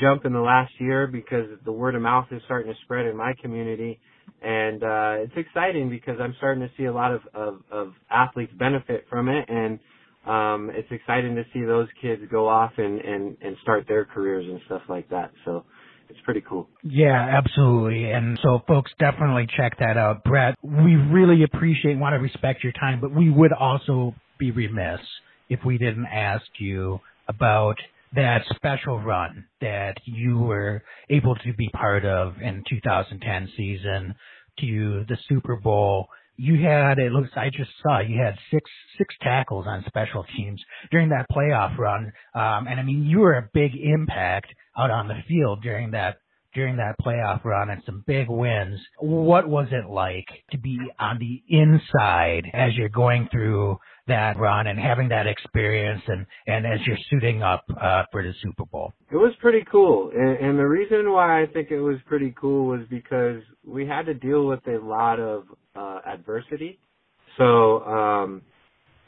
jump 0.00 0.24
in 0.24 0.32
the 0.32 0.40
last 0.40 0.72
year 0.78 1.06
because 1.06 1.46
the 1.64 1.72
word 1.72 1.94
of 1.94 2.02
mouth 2.02 2.26
is 2.30 2.42
starting 2.44 2.72
to 2.72 2.78
spread 2.84 3.06
in 3.06 3.16
my 3.16 3.34
community, 3.40 3.98
and 4.42 4.82
uh, 4.82 5.14
it's 5.18 5.32
exciting 5.36 5.88
because 5.88 6.16
I'm 6.20 6.34
starting 6.38 6.62
to 6.62 6.70
see 6.76 6.84
a 6.84 6.92
lot 6.92 7.12
of, 7.12 7.20
of, 7.34 7.58
of 7.70 7.92
athletes 8.10 8.52
benefit 8.58 9.06
from 9.08 9.28
it, 9.28 9.48
and 9.48 9.78
um, 10.26 10.70
it's 10.74 10.90
exciting 10.90 11.36
to 11.36 11.44
see 11.54 11.64
those 11.64 11.88
kids 12.02 12.22
go 12.30 12.48
off 12.48 12.72
and, 12.76 13.00
and, 13.00 13.36
and 13.40 13.56
start 13.62 13.86
their 13.88 14.04
careers 14.04 14.44
and 14.48 14.60
stuff 14.66 14.82
like 14.88 15.08
that. 15.10 15.30
So 15.44 15.64
it's 16.10 16.18
pretty 16.24 16.42
cool. 16.46 16.68
Yeah, 16.82 17.14
absolutely. 17.14 18.10
And 18.10 18.38
so 18.42 18.60
folks 18.66 18.90
definitely 18.98 19.46
check 19.56 19.78
that 19.78 19.96
out. 19.96 20.24
Brett, 20.24 20.56
we 20.62 20.96
really 20.96 21.44
appreciate 21.44 21.92
and 21.92 22.00
want 22.00 22.14
to 22.14 22.18
respect 22.18 22.64
your 22.64 22.72
time, 22.72 23.00
but 23.00 23.14
we 23.14 23.30
would 23.30 23.52
also 23.52 24.14
be 24.38 24.50
remiss 24.50 25.00
if 25.48 25.60
we 25.64 25.78
didn't 25.78 26.06
ask 26.06 26.46
you 26.58 27.00
about 27.28 27.76
that 28.14 28.42
special 28.54 29.00
run 29.00 29.44
that 29.60 29.96
you 30.04 30.38
were 30.38 30.82
able 31.10 31.34
to 31.36 31.52
be 31.54 31.68
part 31.70 32.04
of 32.04 32.34
in 32.40 32.62
2010 32.68 33.48
season 33.56 34.14
to 34.60 35.04
the 35.08 35.18
Super 35.28 35.56
Bowl. 35.56 36.08
You 36.38 36.62
had 36.62 36.98
it 36.98 37.12
looks 37.12 37.30
I 37.36 37.50
just 37.50 37.70
saw 37.82 38.00
you 38.00 38.20
had 38.22 38.36
six 38.50 38.70
six 38.98 39.14
tackles 39.22 39.66
on 39.66 39.84
special 39.86 40.24
teams 40.36 40.62
during 40.90 41.08
that 41.10 41.26
playoff 41.30 41.76
run. 41.78 42.12
Um 42.34 42.66
and 42.68 42.78
I 42.78 42.82
mean 42.82 43.04
you 43.04 43.20
were 43.20 43.34
a 43.34 43.48
big 43.52 43.72
impact 43.74 44.48
out 44.76 44.90
on 44.90 45.08
the 45.08 45.16
field 45.28 45.62
during 45.62 45.92
that 45.92 46.18
during 46.54 46.76
that 46.76 46.96
playoff 47.04 47.44
run 47.44 47.70
and 47.70 47.82
some 47.84 48.02
big 48.06 48.28
wins. 48.28 48.80
What 48.98 49.48
was 49.48 49.68
it 49.72 49.90
like 49.90 50.26
to 50.52 50.58
be 50.58 50.78
on 50.98 51.18
the 51.18 51.42
inside 51.48 52.44
as 52.54 52.74
you're 52.74 52.88
going 52.88 53.28
through 53.30 53.78
that 54.08 54.38
run 54.38 54.66
and 54.66 54.78
having 54.78 55.08
that 55.08 55.26
experience 55.26 56.02
and, 56.06 56.26
and 56.46 56.66
as 56.66 56.78
you're 56.86 56.98
suiting 57.10 57.42
up 57.42 57.64
uh, 57.80 58.04
for 58.12 58.22
the 58.22 58.32
Super 58.42 58.64
Bowl? 58.64 58.92
It 59.10 59.16
was 59.16 59.32
pretty 59.40 59.64
cool. 59.70 60.10
And, 60.14 60.38
and 60.38 60.58
the 60.58 60.66
reason 60.66 61.10
why 61.10 61.42
I 61.42 61.46
think 61.46 61.70
it 61.70 61.80
was 61.80 61.96
pretty 62.06 62.34
cool 62.40 62.66
was 62.66 62.80
because 62.88 63.42
we 63.66 63.86
had 63.86 64.06
to 64.06 64.14
deal 64.14 64.46
with 64.46 64.60
a 64.66 64.78
lot 64.78 65.18
of 65.18 65.44
uh, 65.74 66.00
adversity. 66.06 66.78
So, 67.36 67.84
um, 67.84 68.42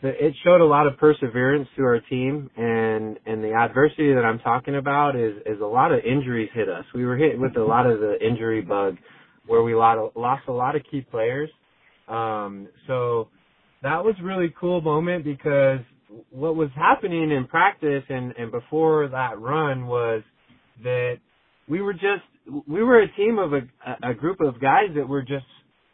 it 0.03 0.35
showed 0.45 0.61
a 0.61 0.65
lot 0.65 0.87
of 0.87 0.97
perseverance 0.97 1.69
to 1.77 1.83
our 1.83 2.01
team 2.01 2.51
and 2.57 3.19
and 3.27 3.43
the 3.43 3.53
adversity 3.53 4.15
that 4.15 4.25
I'm 4.25 4.39
talking 4.39 4.77
about 4.77 5.17
is 5.17 5.37
is 5.45 5.61
a 5.61 5.67
lot 5.67 5.93
of 5.93 6.01
injuries 6.05 6.51
hit 6.55 6.69
us. 6.69 6.85
We 6.95 7.05
were 7.05 7.17
hit 7.17 7.39
with 7.39 7.57
a 7.57 7.65
lot 7.65 7.87
of 7.87 7.99
the 7.99 8.17
injury 8.25 8.61
bug 8.61 8.97
where 9.47 9.63
we 9.63 9.75
lost 9.75 10.47
a 10.47 10.53
lot 10.53 10.77
of 10.77 10.83
key 10.89 11.01
players. 11.01 11.51
Um 12.07 12.69
so 12.87 13.29
that 13.83 14.05
was 14.05 14.15
really 14.23 14.53
cool 14.61 14.81
moment 14.81 15.25
because 15.25 15.81
what 16.31 16.57
was 16.57 16.71
happening 16.75 17.31
in 17.31 17.47
practice 17.47 18.05
and 18.09 18.35
and 18.37 18.51
before 18.51 19.09
that 19.09 19.39
run 19.39 19.87
was 19.87 20.23
that 20.83 21.19
we 21.69 21.81
were 21.81 21.93
just 21.93 22.25
we 22.67 22.83
were 22.83 23.01
a 23.01 23.13
team 23.15 23.39
of 23.39 23.53
a 23.53 23.61
a 24.03 24.15
group 24.15 24.41
of 24.41 24.61
guys 24.61 24.89
that 24.97 25.07
were 25.07 25.23
just 25.23 25.47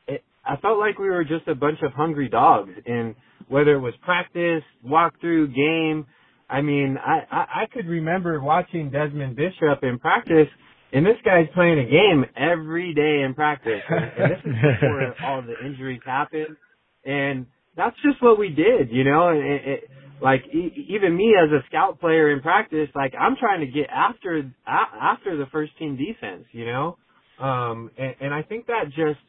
it, 0.07 0.23
I 0.44 0.57
felt 0.57 0.79
like 0.79 0.99
we 0.99 1.09
were 1.09 1.25
just 1.25 1.49
a 1.49 1.55
bunch 1.55 1.79
of 1.83 1.92
hungry 1.92 2.29
dogs 2.29 2.70
and 2.87 3.14
whether 3.49 3.75
it 3.75 3.81
was 3.81 3.94
practice, 4.03 4.62
walkthrough, 4.87 5.55
game. 5.55 6.07
I 6.49 6.62
mean, 6.62 6.97
I, 6.99 7.20
I, 7.31 7.62
I 7.62 7.66
could 7.73 7.87
remember 7.87 8.40
watching 8.40 8.90
Desmond 8.90 9.37
Bishop 9.37 9.83
in 9.83 9.99
practice, 9.99 10.49
and 10.92 11.05
this 11.05 11.16
guy's 11.25 11.47
playing 11.55 11.79
a 11.79 11.85
game 11.85 12.25
every 12.37 12.94
day 12.94 13.23
in 13.23 13.35
practice. 13.35 13.83
And, 13.88 14.05
and 14.05 14.33
this 14.33 14.38
is 14.44 14.53
before 14.81 15.14
all 15.25 15.42
the 15.42 15.66
injuries 15.66 16.01
happened. 16.05 16.57
And 17.05 17.47
that's 17.77 17.97
just 18.05 18.23
what 18.23 18.39
we 18.39 18.49
did, 18.49 18.91
you 18.91 19.05
know, 19.05 19.29
and 19.29 19.39
it, 19.39 19.63
it, 19.65 19.91
like 20.23 20.43
e- 20.53 20.87
even 20.91 21.17
me 21.17 21.35
as 21.43 21.51
a 21.51 21.65
scout 21.69 22.01
player 22.01 22.33
in 22.33 22.41
practice, 22.41 22.89
like 22.95 23.15
I'm 23.19 23.37
trying 23.39 23.61
to 23.61 23.67
get 23.67 23.89
after 23.91 24.39
a- 24.39 25.03
after 25.03 25.37
the 25.37 25.47
first 25.53 25.77
team 25.79 25.97
defense, 25.97 26.45
you 26.53 26.67
know, 26.67 26.97
um, 27.41 27.91
and, 27.99 28.15
and 28.21 28.35
I 28.35 28.43
think 28.43 28.67
that 28.67 28.87
just 28.89 29.21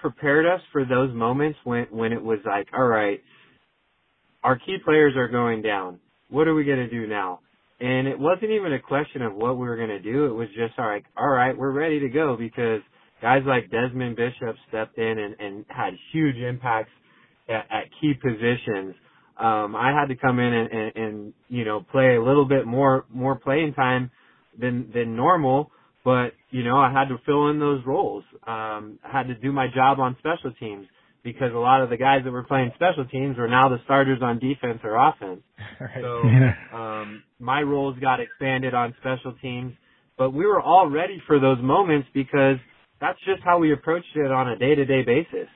prepared 0.00 0.46
us 0.46 0.60
for 0.72 0.84
those 0.84 1.14
moments 1.14 1.58
when 1.64 1.86
when 1.90 2.12
it 2.12 2.22
was 2.22 2.38
like, 2.46 2.68
all 2.76 2.86
right, 2.86 3.20
our 4.44 4.56
key 4.58 4.76
players 4.84 5.14
are 5.16 5.28
going 5.28 5.62
down. 5.62 6.00
what 6.30 6.46
are 6.46 6.54
we 6.54 6.64
gonna 6.64 6.90
do 6.90 7.06
now? 7.06 7.40
And 7.80 8.08
it 8.08 8.18
wasn't 8.18 8.50
even 8.50 8.72
a 8.72 8.80
question 8.80 9.22
of 9.22 9.34
what 9.34 9.56
we 9.58 9.66
were 9.66 9.76
gonna 9.76 10.00
do. 10.00 10.26
It 10.26 10.34
was 10.34 10.48
just 10.48 10.78
right, 10.78 11.04
all 11.16 11.28
right, 11.28 11.56
we're 11.56 11.72
ready 11.72 12.00
to 12.00 12.08
go 12.08 12.36
because 12.36 12.82
guys 13.22 13.42
like 13.46 13.70
Desmond 13.70 14.16
Bishop 14.16 14.56
stepped 14.68 14.98
in 14.98 15.18
and, 15.18 15.36
and 15.40 15.64
had 15.68 15.94
huge 16.12 16.36
impacts 16.36 16.90
at, 17.48 17.66
at 17.70 17.84
key 18.00 18.14
positions. 18.14 18.94
Um, 19.36 19.76
I 19.76 19.92
had 19.98 20.08
to 20.08 20.16
come 20.16 20.40
in 20.40 20.52
and, 20.52 20.70
and, 20.72 20.96
and 20.96 21.32
you 21.48 21.64
know 21.64 21.80
play 21.92 22.16
a 22.16 22.22
little 22.22 22.44
bit 22.44 22.66
more 22.66 23.04
more 23.08 23.36
playing 23.36 23.74
time 23.74 24.10
than 24.58 24.90
than 24.92 25.14
normal, 25.16 25.70
but 26.04 26.32
you 26.50 26.64
know 26.64 26.76
I 26.76 26.92
had 26.92 27.08
to 27.08 27.18
fill 27.24 27.48
in 27.48 27.60
those 27.60 27.84
roles. 27.86 28.24
Um, 28.46 28.98
I 29.04 29.10
had 29.12 29.28
to 29.28 29.34
do 29.34 29.52
my 29.52 29.68
job 29.72 30.00
on 30.00 30.16
special 30.18 30.52
teams 30.58 30.86
because 31.22 31.52
a 31.54 31.58
lot 31.58 31.82
of 31.82 31.90
the 31.90 31.96
guys 31.96 32.22
that 32.24 32.30
were 32.30 32.44
playing 32.44 32.72
special 32.74 33.04
teams 33.04 33.36
were 33.36 33.48
now 33.48 33.68
the 33.68 33.78
starters 33.84 34.20
on 34.22 34.38
defense 34.38 34.80
or 34.84 34.96
offense. 34.96 35.42
Right. 35.80 36.02
So 36.02 36.24
Yeah. 36.26 36.54
um, 36.72 37.22
my 37.38 37.62
roles 37.62 37.96
got 38.00 38.18
expanded 38.20 38.74
on 38.74 38.94
special 39.00 39.34
teams, 39.40 39.74
but 40.16 40.30
we 40.30 40.44
were 40.44 40.60
all 40.60 40.90
ready 40.90 41.22
for 41.26 41.38
those 41.38 41.58
moments 41.62 42.08
because 42.12 42.56
that's 43.00 43.18
just 43.24 43.42
how 43.44 43.58
we 43.58 43.72
approached 43.72 44.16
it 44.16 44.30
on 44.32 44.48
a 44.48 44.58
day-to-day 44.58 45.04
basis. 45.04 45.48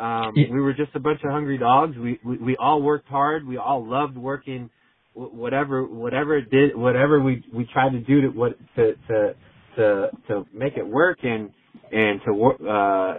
Um, 0.00 0.32
Yeah. 0.36 0.46
we 0.50 0.60
were 0.60 0.72
just 0.72 0.94
a 0.94 1.00
bunch 1.00 1.22
of 1.24 1.30
hungry 1.30 1.58
dogs. 1.58 1.96
We, 1.96 2.18
we 2.24 2.38
we 2.38 2.56
all 2.56 2.80
worked 2.82 3.08
hard. 3.08 3.46
We 3.46 3.58
all 3.58 3.84
loved 3.86 4.16
working, 4.16 4.70
whatever 5.14 5.84
whatever 5.84 6.36
it 6.36 6.50
did, 6.50 6.74
whatever 6.76 7.20
we 7.20 7.44
we 7.52 7.64
tried 7.66 7.92
to 7.92 8.00
do 8.00 8.22
to 8.22 8.28
what 8.28 8.58
to 8.76 8.94
to 9.08 9.34
to 9.76 10.10
to 10.28 10.46
make 10.54 10.76
it 10.76 10.86
work 10.86 11.18
and 11.22 11.50
and 11.92 12.20
to 12.26 12.32
work 12.32 12.56
uh 12.62 13.14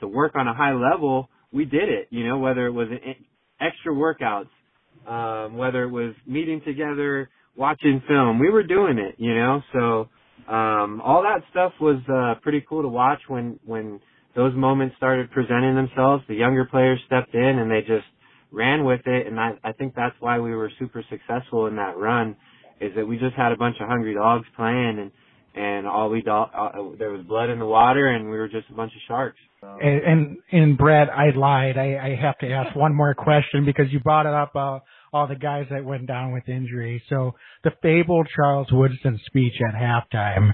to 0.00 0.08
work 0.08 0.32
on 0.34 0.48
a 0.48 0.54
high 0.54 0.72
level. 0.74 1.28
We 1.52 1.64
did 1.66 1.88
it. 1.88 2.08
You 2.10 2.26
know, 2.26 2.38
whether 2.38 2.66
it 2.66 2.72
was 2.72 2.88
an 2.90 3.14
extra 3.60 3.92
workouts, 3.92 4.48
um, 5.06 5.56
whether 5.56 5.84
it 5.84 5.90
was 5.90 6.14
meeting 6.26 6.60
together, 6.64 7.30
watching 7.56 8.02
film, 8.08 8.38
we 8.38 8.50
were 8.50 8.62
doing 8.64 8.98
it, 8.98 9.14
you 9.18 9.34
know, 9.34 9.62
so, 9.72 10.08
um, 10.52 11.00
all 11.02 11.22
that 11.22 11.42
stuff 11.50 11.72
was, 11.80 11.98
uh, 12.12 12.34
pretty 12.42 12.64
cool 12.68 12.82
to 12.82 12.88
watch 12.88 13.20
when, 13.28 13.58
when 13.64 14.00
those 14.34 14.54
moments 14.54 14.96
started 14.96 15.30
presenting 15.30 15.74
themselves. 15.74 16.24
The 16.28 16.34
younger 16.34 16.64
players 16.64 17.00
stepped 17.06 17.34
in 17.34 17.42
and 17.58 17.70
they 17.70 17.80
just 17.80 18.06
ran 18.50 18.84
with 18.84 19.00
it. 19.06 19.26
And 19.26 19.38
I, 19.38 19.52
I 19.62 19.72
think 19.72 19.94
that's 19.94 20.14
why 20.20 20.38
we 20.38 20.54
were 20.54 20.70
super 20.78 21.04
successful 21.08 21.66
in 21.66 21.76
that 21.76 21.96
run 21.96 22.36
is 22.80 22.92
that 22.96 23.06
we 23.06 23.18
just 23.18 23.34
had 23.36 23.52
a 23.52 23.56
bunch 23.56 23.76
of 23.80 23.88
hungry 23.88 24.14
dogs 24.14 24.46
playing 24.56 24.98
and, 24.98 25.10
and 25.54 25.86
all 25.86 26.10
we 26.10 26.20
do, 26.22 26.30
uh, 26.30 26.70
there 26.98 27.10
was 27.10 27.24
blood 27.26 27.48
in 27.48 27.60
the 27.60 27.66
water 27.66 28.08
and 28.08 28.24
we 28.24 28.36
were 28.36 28.48
just 28.48 28.68
a 28.70 28.74
bunch 28.74 28.92
of 28.92 29.00
sharks. 29.06 29.38
So. 29.60 29.78
And, 29.80 30.02
and 30.02 30.36
and 30.50 30.78
Brad, 30.78 31.08
I 31.08 31.30
lied. 31.30 31.78
I, 31.78 31.96
I 31.96 32.18
have 32.20 32.36
to 32.38 32.50
ask 32.50 32.74
one 32.76 32.94
more 32.94 33.14
question 33.14 33.64
because 33.64 33.86
you 33.90 34.00
brought 34.00 34.26
it 34.26 34.34
up. 34.34 34.54
Uh, 34.56 34.80
all 35.14 35.28
the 35.28 35.36
guys 35.36 35.66
that 35.70 35.84
went 35.84 36.08
down 36.08 36.32
with 36.32 36.48
injury. 36.48 37.00
So 37.08 37.36
the 37.62 37.70
fabled 37.80 38.26
Charles 38.34 38.66
Woodson 38.72 39.20
speech 39.26 39.54
at 39.66 39.80
halftime 39.80 40.52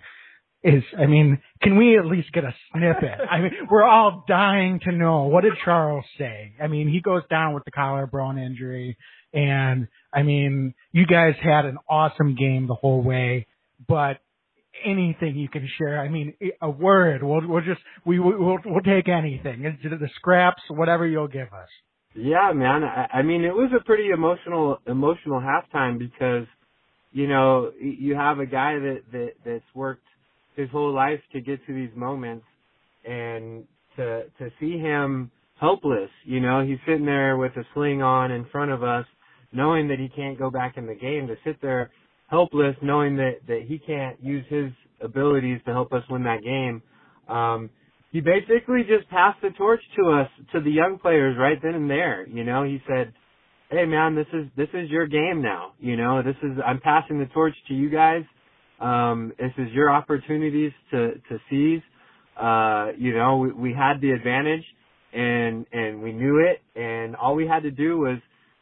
is. 0.62 0.82
I 0.98 1.06
mean, 1.06 1.40
can 1.62 1.76
we 1.76 1.98
at 1.98 2.06
least 2.06 2.32
get 2.32 2.44
a 2.44 2.54
snippet? 2.72 3.18
I 3.30 3.40
mean, 3.40 3.52
we're 3.70 3.84
all 3.84 4.24
dying 4.28 4.80
to 4.84 4.92
know 4.92 5.24
what 5.24 5.44
did 5.44 5.54
Charles 5.64 6.04
say. 6.18 6.54
I 6.62 6.68
mean, 6.68 6.88
he 6.88 7.00
goes 7.00 7.22
down 7.30 7.54
with 7.54 7.64
the 7.64 7.70
collarbone 7.70 8.38
injury, 8.38 8.96
and 9.32 9.88
I 10.12 10.22
mean, 10.22 10.74
you 10.92 11.06
guys 11.06 11.34
had 11.42 11.64
an 11.64 11.78
awesome 11.88 12.34
game 12.34 12.66
the 12.66 12.74
whole 12.74 13.02
way, 13.02 13.46
but 13.88 14.18
anything 14.84 15.36
you 15.36 15.48
can 15.48 15.68
share. 15.78 16.00
I 16.00 16.08
mean, 16.08 16.34
a 16.60 16.70
word. 16.70 17.22
We'll 17.22 17.46
we'll 17.46 17.62
just 17.62 17.80
we 18.04 18.18
we'll 18.18 18.58
we'll 18.64 18.80
take 18.82 19.08
anything. 19.08 19.62
The 19.82 20.08
scraps, 20.16 20.62
whatever 20.68 21.06
you'll 21.06 21.28
give 21.28 21.52
us. 21.52 21.68
Yeah, 22.14 22.52
man. 22.54 22.82
I, 22.82 23.18
I 23.18 23.22
mean, 23.22 23.44
it 23.44 23.54
was 23.54 23.70
a 23.78 23.84
pretty 23.84 24.10
emotional, 24.10 24.78
emotional 24.86 25.40
halftime 25.40 25.98
because, 25.98 26.46
you 27.12 27.28
know, 27.28 27.70
you 27.80 28.16
have 28.16 28.40
a 28.40 28.46
guy 28.46 28.74
that, 28.74 29.02
that, 29.12 29.30
that's 29.44 29.74
worked 29.74 30.06
his 30.56 30.68
whole 30.70 30.92
life 30.92 31.20
to 31.32 31.40
get 31.40 31.64
to 31.66 31.74
these 31.74 31.94
moments 31.96 32.44
and 33.04 33.64
to, 33.96 34.24
to 34.38 34.50
see 34.58 34.78
him 34.78 35.30
helpless, 35.60 36.10
you 36.24 36.40
know, 36.40 36.64
he's 36.64 36.78
sitting 36.86 37.04
there 37.04 37.36
with 37.36 37.52
a 37.56 37.64
sling 37.74 38.02
on 38.02 38.30
in 38.30 38.46
front 38.50 38.70
of 38.70 38.82
us, 38.82 39.04
knowing 39.52 39.88
that 39.88 39.98
he 39.98 40.08
can't 40.08 40.38
go 40.38 40.50
back 40.50 40.76
in 40.76 40.86
the 40.86 40.94
game, 40.94 41.26
to 41.26 41.36
sit 41.44 41.60
there 41.60 41.90
helpless, 42.28 42.76
knowing 42.82 43.16
that, 43.16 43.40
that 43.46 43.62
he 43.66 43.78
can't 43.78 44.22
use 44.22 44.44
his 44.48 44.70
abilities 45.02 45.60
to 45.66 45.72
help 45.72 45.92
us 45.92 46.02
win 46.08 46.22
that 46.24 46.42
game. 46.42 46.82
Um, 47.28 47.70
he 48.12 48.20
basically 48.20 48.82
just 48.88 49.08
passed 49.10 49.40
the 49.42 49.50
torch 49.50 49.80
to 49.96 50.10
us, 50.10 50.28
to 50.52 50.60
the 50.60 50.70
young 50.70 50.98
players 50.98 51.36
right 51.38 51.58
then 51.62 51.74
and 51.74 51.90
there. 51.90 52.26
You 52.26 52.44
know, 52.44 52.64
he 52.64 52.80
said, 52.88 53.12
Hey 53.70 53.84
man, 53.84 54.16
this 54.16 54.26
is, 54.32 54.46
this 54.56 54.68
is 54.74 54.90
your 54.90 55.06
game 55.06 55.42
now. 55.42 55.72
You 55.78 55.96
know, 55.96 56.22
this 56.22 56.34
is, 56.42 56.58
I'm 56.66 56.80
passing 56.80 57.20
the 57.20 57.26
torch 57.26 57.54
to 57.68 57.74
you 57.74 57.88
guys. 57.88 58.24
Um, 58.80 59.32
this 59.38 59.52
is 59.58 59.72
your 59.72 59.90
opportunities 59.90 60.72
to, 60.90 61.12
to 61.28 61.38
seize. 61.50 61.82
Uh, 62.40 62.92
you 62.96 63.14
know, 63.14 63.36
we, 63.38 63.52
we 63.52 63.74
had 63.74 64.00
the 64.00 64.10
advantage 64.10 64.64
and, 65.12 65.66
and 65.72 66.02
we 66.02 66.12
knew 66.12 66.38
it 66.38 66.62
and 66.78 67.16
all 67.16 67.34
we 67.34 67.46
had 67.46 67.64
to 67.64 67.70
do 67.70 67.98
was 67.98 68.18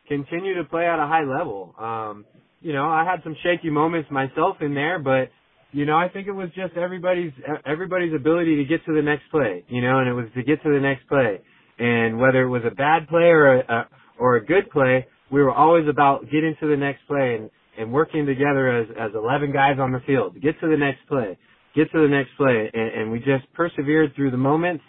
continue 0.09 0.55
to 0.55 0.65
play 0.65 0.87
at 0.87 0.99
a 0.99 1.07
high 1.07 1.25
level. 1.25 1.75
Um, 1.79 2.25
you 2.61 2.73
know, 2.73 2.89
I 2.89 3.05
had 3.05 3.23
some 3.23 3.37
shaky 3.43 3.71
moments 3.71 4.11
myself 4.11 4.57
in 4.61 4.75
there, 4.75 4.99
but 4.99 5.31
you 5.71 5.85
know, 5.85 5.97
I 5.97 6.09
think 6.09 6.27
it 6.27 6.33
was 6.33 6.49
just 6.57 6.77
everybody's 6.77 7.33
everybody's 7.67 8.15
ability 8.15 8.57
to 8.57 8.65
get 8.65 8.85
to 8.87 8.95
the 8.95 9.03
next 9.03 9.25
play, 9.31 9.65
you 9.69 9.83
know, 9.83 9.99
and 9.99 10.09
it 10.09 10.15
was 10.15 10.27
to 10.35 10.43
get 10.43 10.63
to 10.63 10.73
the 10.73 10.81
next 10.81 11.07
play. 11.09 11.41
And 11.79 12.19
whether 12.19 12.43
it 12.43 12.49
was 12.49 12.63
a 12.67 12.75
bad 12.75 13.07
play 13.09 13.25
or 13.25 13.61
a, 13.61 13.73
a 13.73 13.89
or 14.19 14.37
a 14.37 14.45
good 14.45 14.71
play, 14.71 15.07
we 15.31 15.43
were 15.43 15.53
always 15.53 15.87
about 15.89 16.25
getting 16.25 16.57
to 16.61 16.69
the 16.69 16.77
next 16.77 17.07
play 17.07 17.37
and 17.37 17.51
and 17.79 17.93
working 17.93 18.27
together 18.27 18.83
as 18.83 18.89
as 18.99 19.11
11 19.15 19.53
guys 19.53 19.79
on 19.79 19.93
the 19.93 20.01
field. 20.07 20.41
Get 20.41 20.59
to 20.61 20.69
the 20.69 20.77
next 20.77 21.07
play, 21.09 21.39
get 21.75 21.91
to 21.93 22.03
the 22.03 22.09
next 22.09 22.31
play, 22.37 22.71
and, 22.73 23.03
and 23.03 23.11
we 23.11 23.19
just 23.19 23.51
persevered 23.55 24.15
through 24.15 24.31
the 24.31 24.37
moments. 24.37 24.85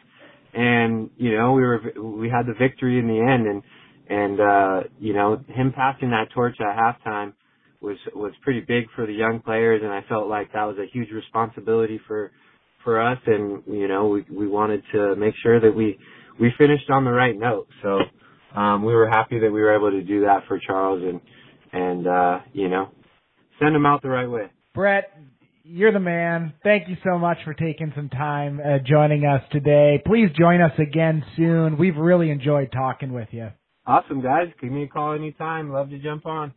And 0.53 1.09
you 1.17 1.37
know, 1.37 1.53
we 1.53 1.61
were 1.61 1.81
we 2.01 2.29
had 2.29 2.47
the 2.47 2.55
victory 2.57 2.99
in 2.99 3.07
the 3.07 3.19
end, 3.19 3.47
and 3.47 3.63
and 4.09 4.39
uh, 4.39 4.87
you 4.99 5.13
know, 5.13 5.41
him 5.47 5.71
passing 5.75 6.09
that 6.09 6.29
torch 6.33 6.57
at 6.59 6.75
halftime 6.75 7.33
was 7.81 7.97
was 8.15 8.33
pretty 8.41 8.61
big 8.61 8.85
for 8.95 9.05
the 9.05 9.13
young 9.13 9.39
players, 9.39 9.81
and 9.83 9.91
I 9.91 10.01
felt 10.09 10.27
like 10.27 10.51
that 10.53 10.63
was 10.63 10.77
a 10.77 10.87
huge 10.91 11.11
responsibility 11.11 11.99
for 12.07 12.31
for 12.83 13.01
us, 13.01 13.19
and 13.27 13.61
you 13.67 13.87
know 13.87 14.07
we 14.07 14.25
we 14.31 14.47
wanted 14.47 14.81
to 14.93 15.15
make 15.15 15.35
sure 15.43 15.59
that 15.59 15.73
we 15.73 15.97
we 16.39 16.51
finished 16.57 16.89
on 16.89 17.05
the 17.05 17.11
right 17.11 17.37
note. 17.37 17.67
So 17.83 17.99
um, 18.59 18.83
we 18.83 18.93
were 18.93 19.09
happy 19.09 19.39
that 19.39 19.51
we 19.51 19.61
were 19.61 19.75
able 19.75 19.91
to 19.91 20.01
do 20.01 20.21
that 20.21 20.47
for 20.47 20.59
Charles, 20.59 21.03
and 21.03 21.21
and 21.71 22.07
uh, 22.07 22.39
you 22.53 22.69
know 22.69 22.89
send 23.59 23.75
them 23.75 23.85
out 23.85 24.01
the 24.01 24.09
right 24.09 24.29
way. 24.29 24.49
Brett, 24.73 25.11
you're 25.63 25.91
the 25.91 25.99
man. 25.99 26.53
Thank 26.63 26.87
you 26.87 26.97
so 27.03 27.17
much 27.17 27.37
for 27.43 27.53
taking 27.53 27.91
some 27.95 28.09
time 28.09 28.59
uh, 28.59 28.79
joining 28.85 29.25
us 29.25 29.41
today. 29.51 30.01
Please 30.05 30.29
join 30.37 30.61
us 30.61 30.71
again 30.79 31.23
soon. 31.35 31.77
We've 31.77 31.97
really 31.97 32.31
enjoyed 32.31 32.71
talking 32.71 33.13
with 33.13 33.29
you. 33.31 33.49
Awesome 33.85 34.21
guys, 34.21 34.47
give 34.61 34.71
me 34.71 34.83
a 34.83 34.87
call 34.87 35.13
anytime. 35.13 35.71
Love 35.71 35.89
to 35.89 35.99
jump 35.99 36.25
on. 36.25 36.53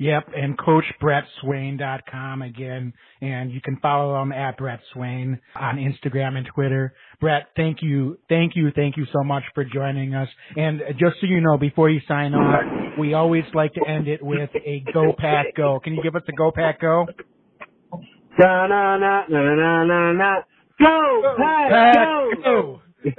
Yep, 0.00 0.28
and 0.34 0.56
CoachBrettSwain.com 0.56 2.40
again, 2.40 2.94
and 3.20 3.52
you 3.52 3.60
can 3.60 3.76
follow 3.82 4.22
him 4.22 4.32
at 4.32 4.56
Brett 4.56 4.80
Swain 4.94 5.38
on 5.54 5.76
Instagram 5.76 6.38
and 6.38 6.46
Twitter. 6.54 6.94
Brett, 7.20 7.48
thank 7.54 7.82
you, 7.82 8.18
thank 8.30 8.56
you, 8.56 8.70
thank 8.74 8.96
you 8.96 9.04
so 9.12 9.22
much 9.22 9.42
for 9.54 9.62
joining 9.62 10.14
us. 10.14 10.28
And 10.56 10.80
just 10.92 11.16
so 11.20 11.26
you 11.26 11.42
know, 11.42 11.58
before 11.58 11.90
you 11.90 12.00
sign 12.08 12.32
off, 12.32 12.62
we 12.98 13.14
always 13.14 13.44
like 13.54 13.74
to 13.74 13.84
end 13.86 14.08
it 14.08 14.22
with 14.22 14.50
a 14.54 14.84
Go 14.92 15.12
Pack 15.16 15.54
Go. 15.56 15.80
Can 15.82 15.94
you 15.94 16.02
give 16.02 16.16
us 16.16 16.22
a 16.28 16.32
Go 16.32 16.50
Pack 16.50 16.80
Go? 16.80 17.06
Da 18.38 18.66
na 18.66 18.96
na 18.96 19.24
na 19.28 19.54
na 19.54 19.84
na 19.84 20.12
na. 20.12 20.36
Go, 20.80 21.34
Pack, 21.36 21.70
Pack, 21.70 21.94
go! 21.94 22.30
go! 22.42 22.80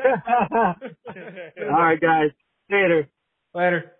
All 1.70 1.82
right, 1.84 2.00
guys. 2.02 2.32
Later. 2.72 3.08
Later. 3.54 3.92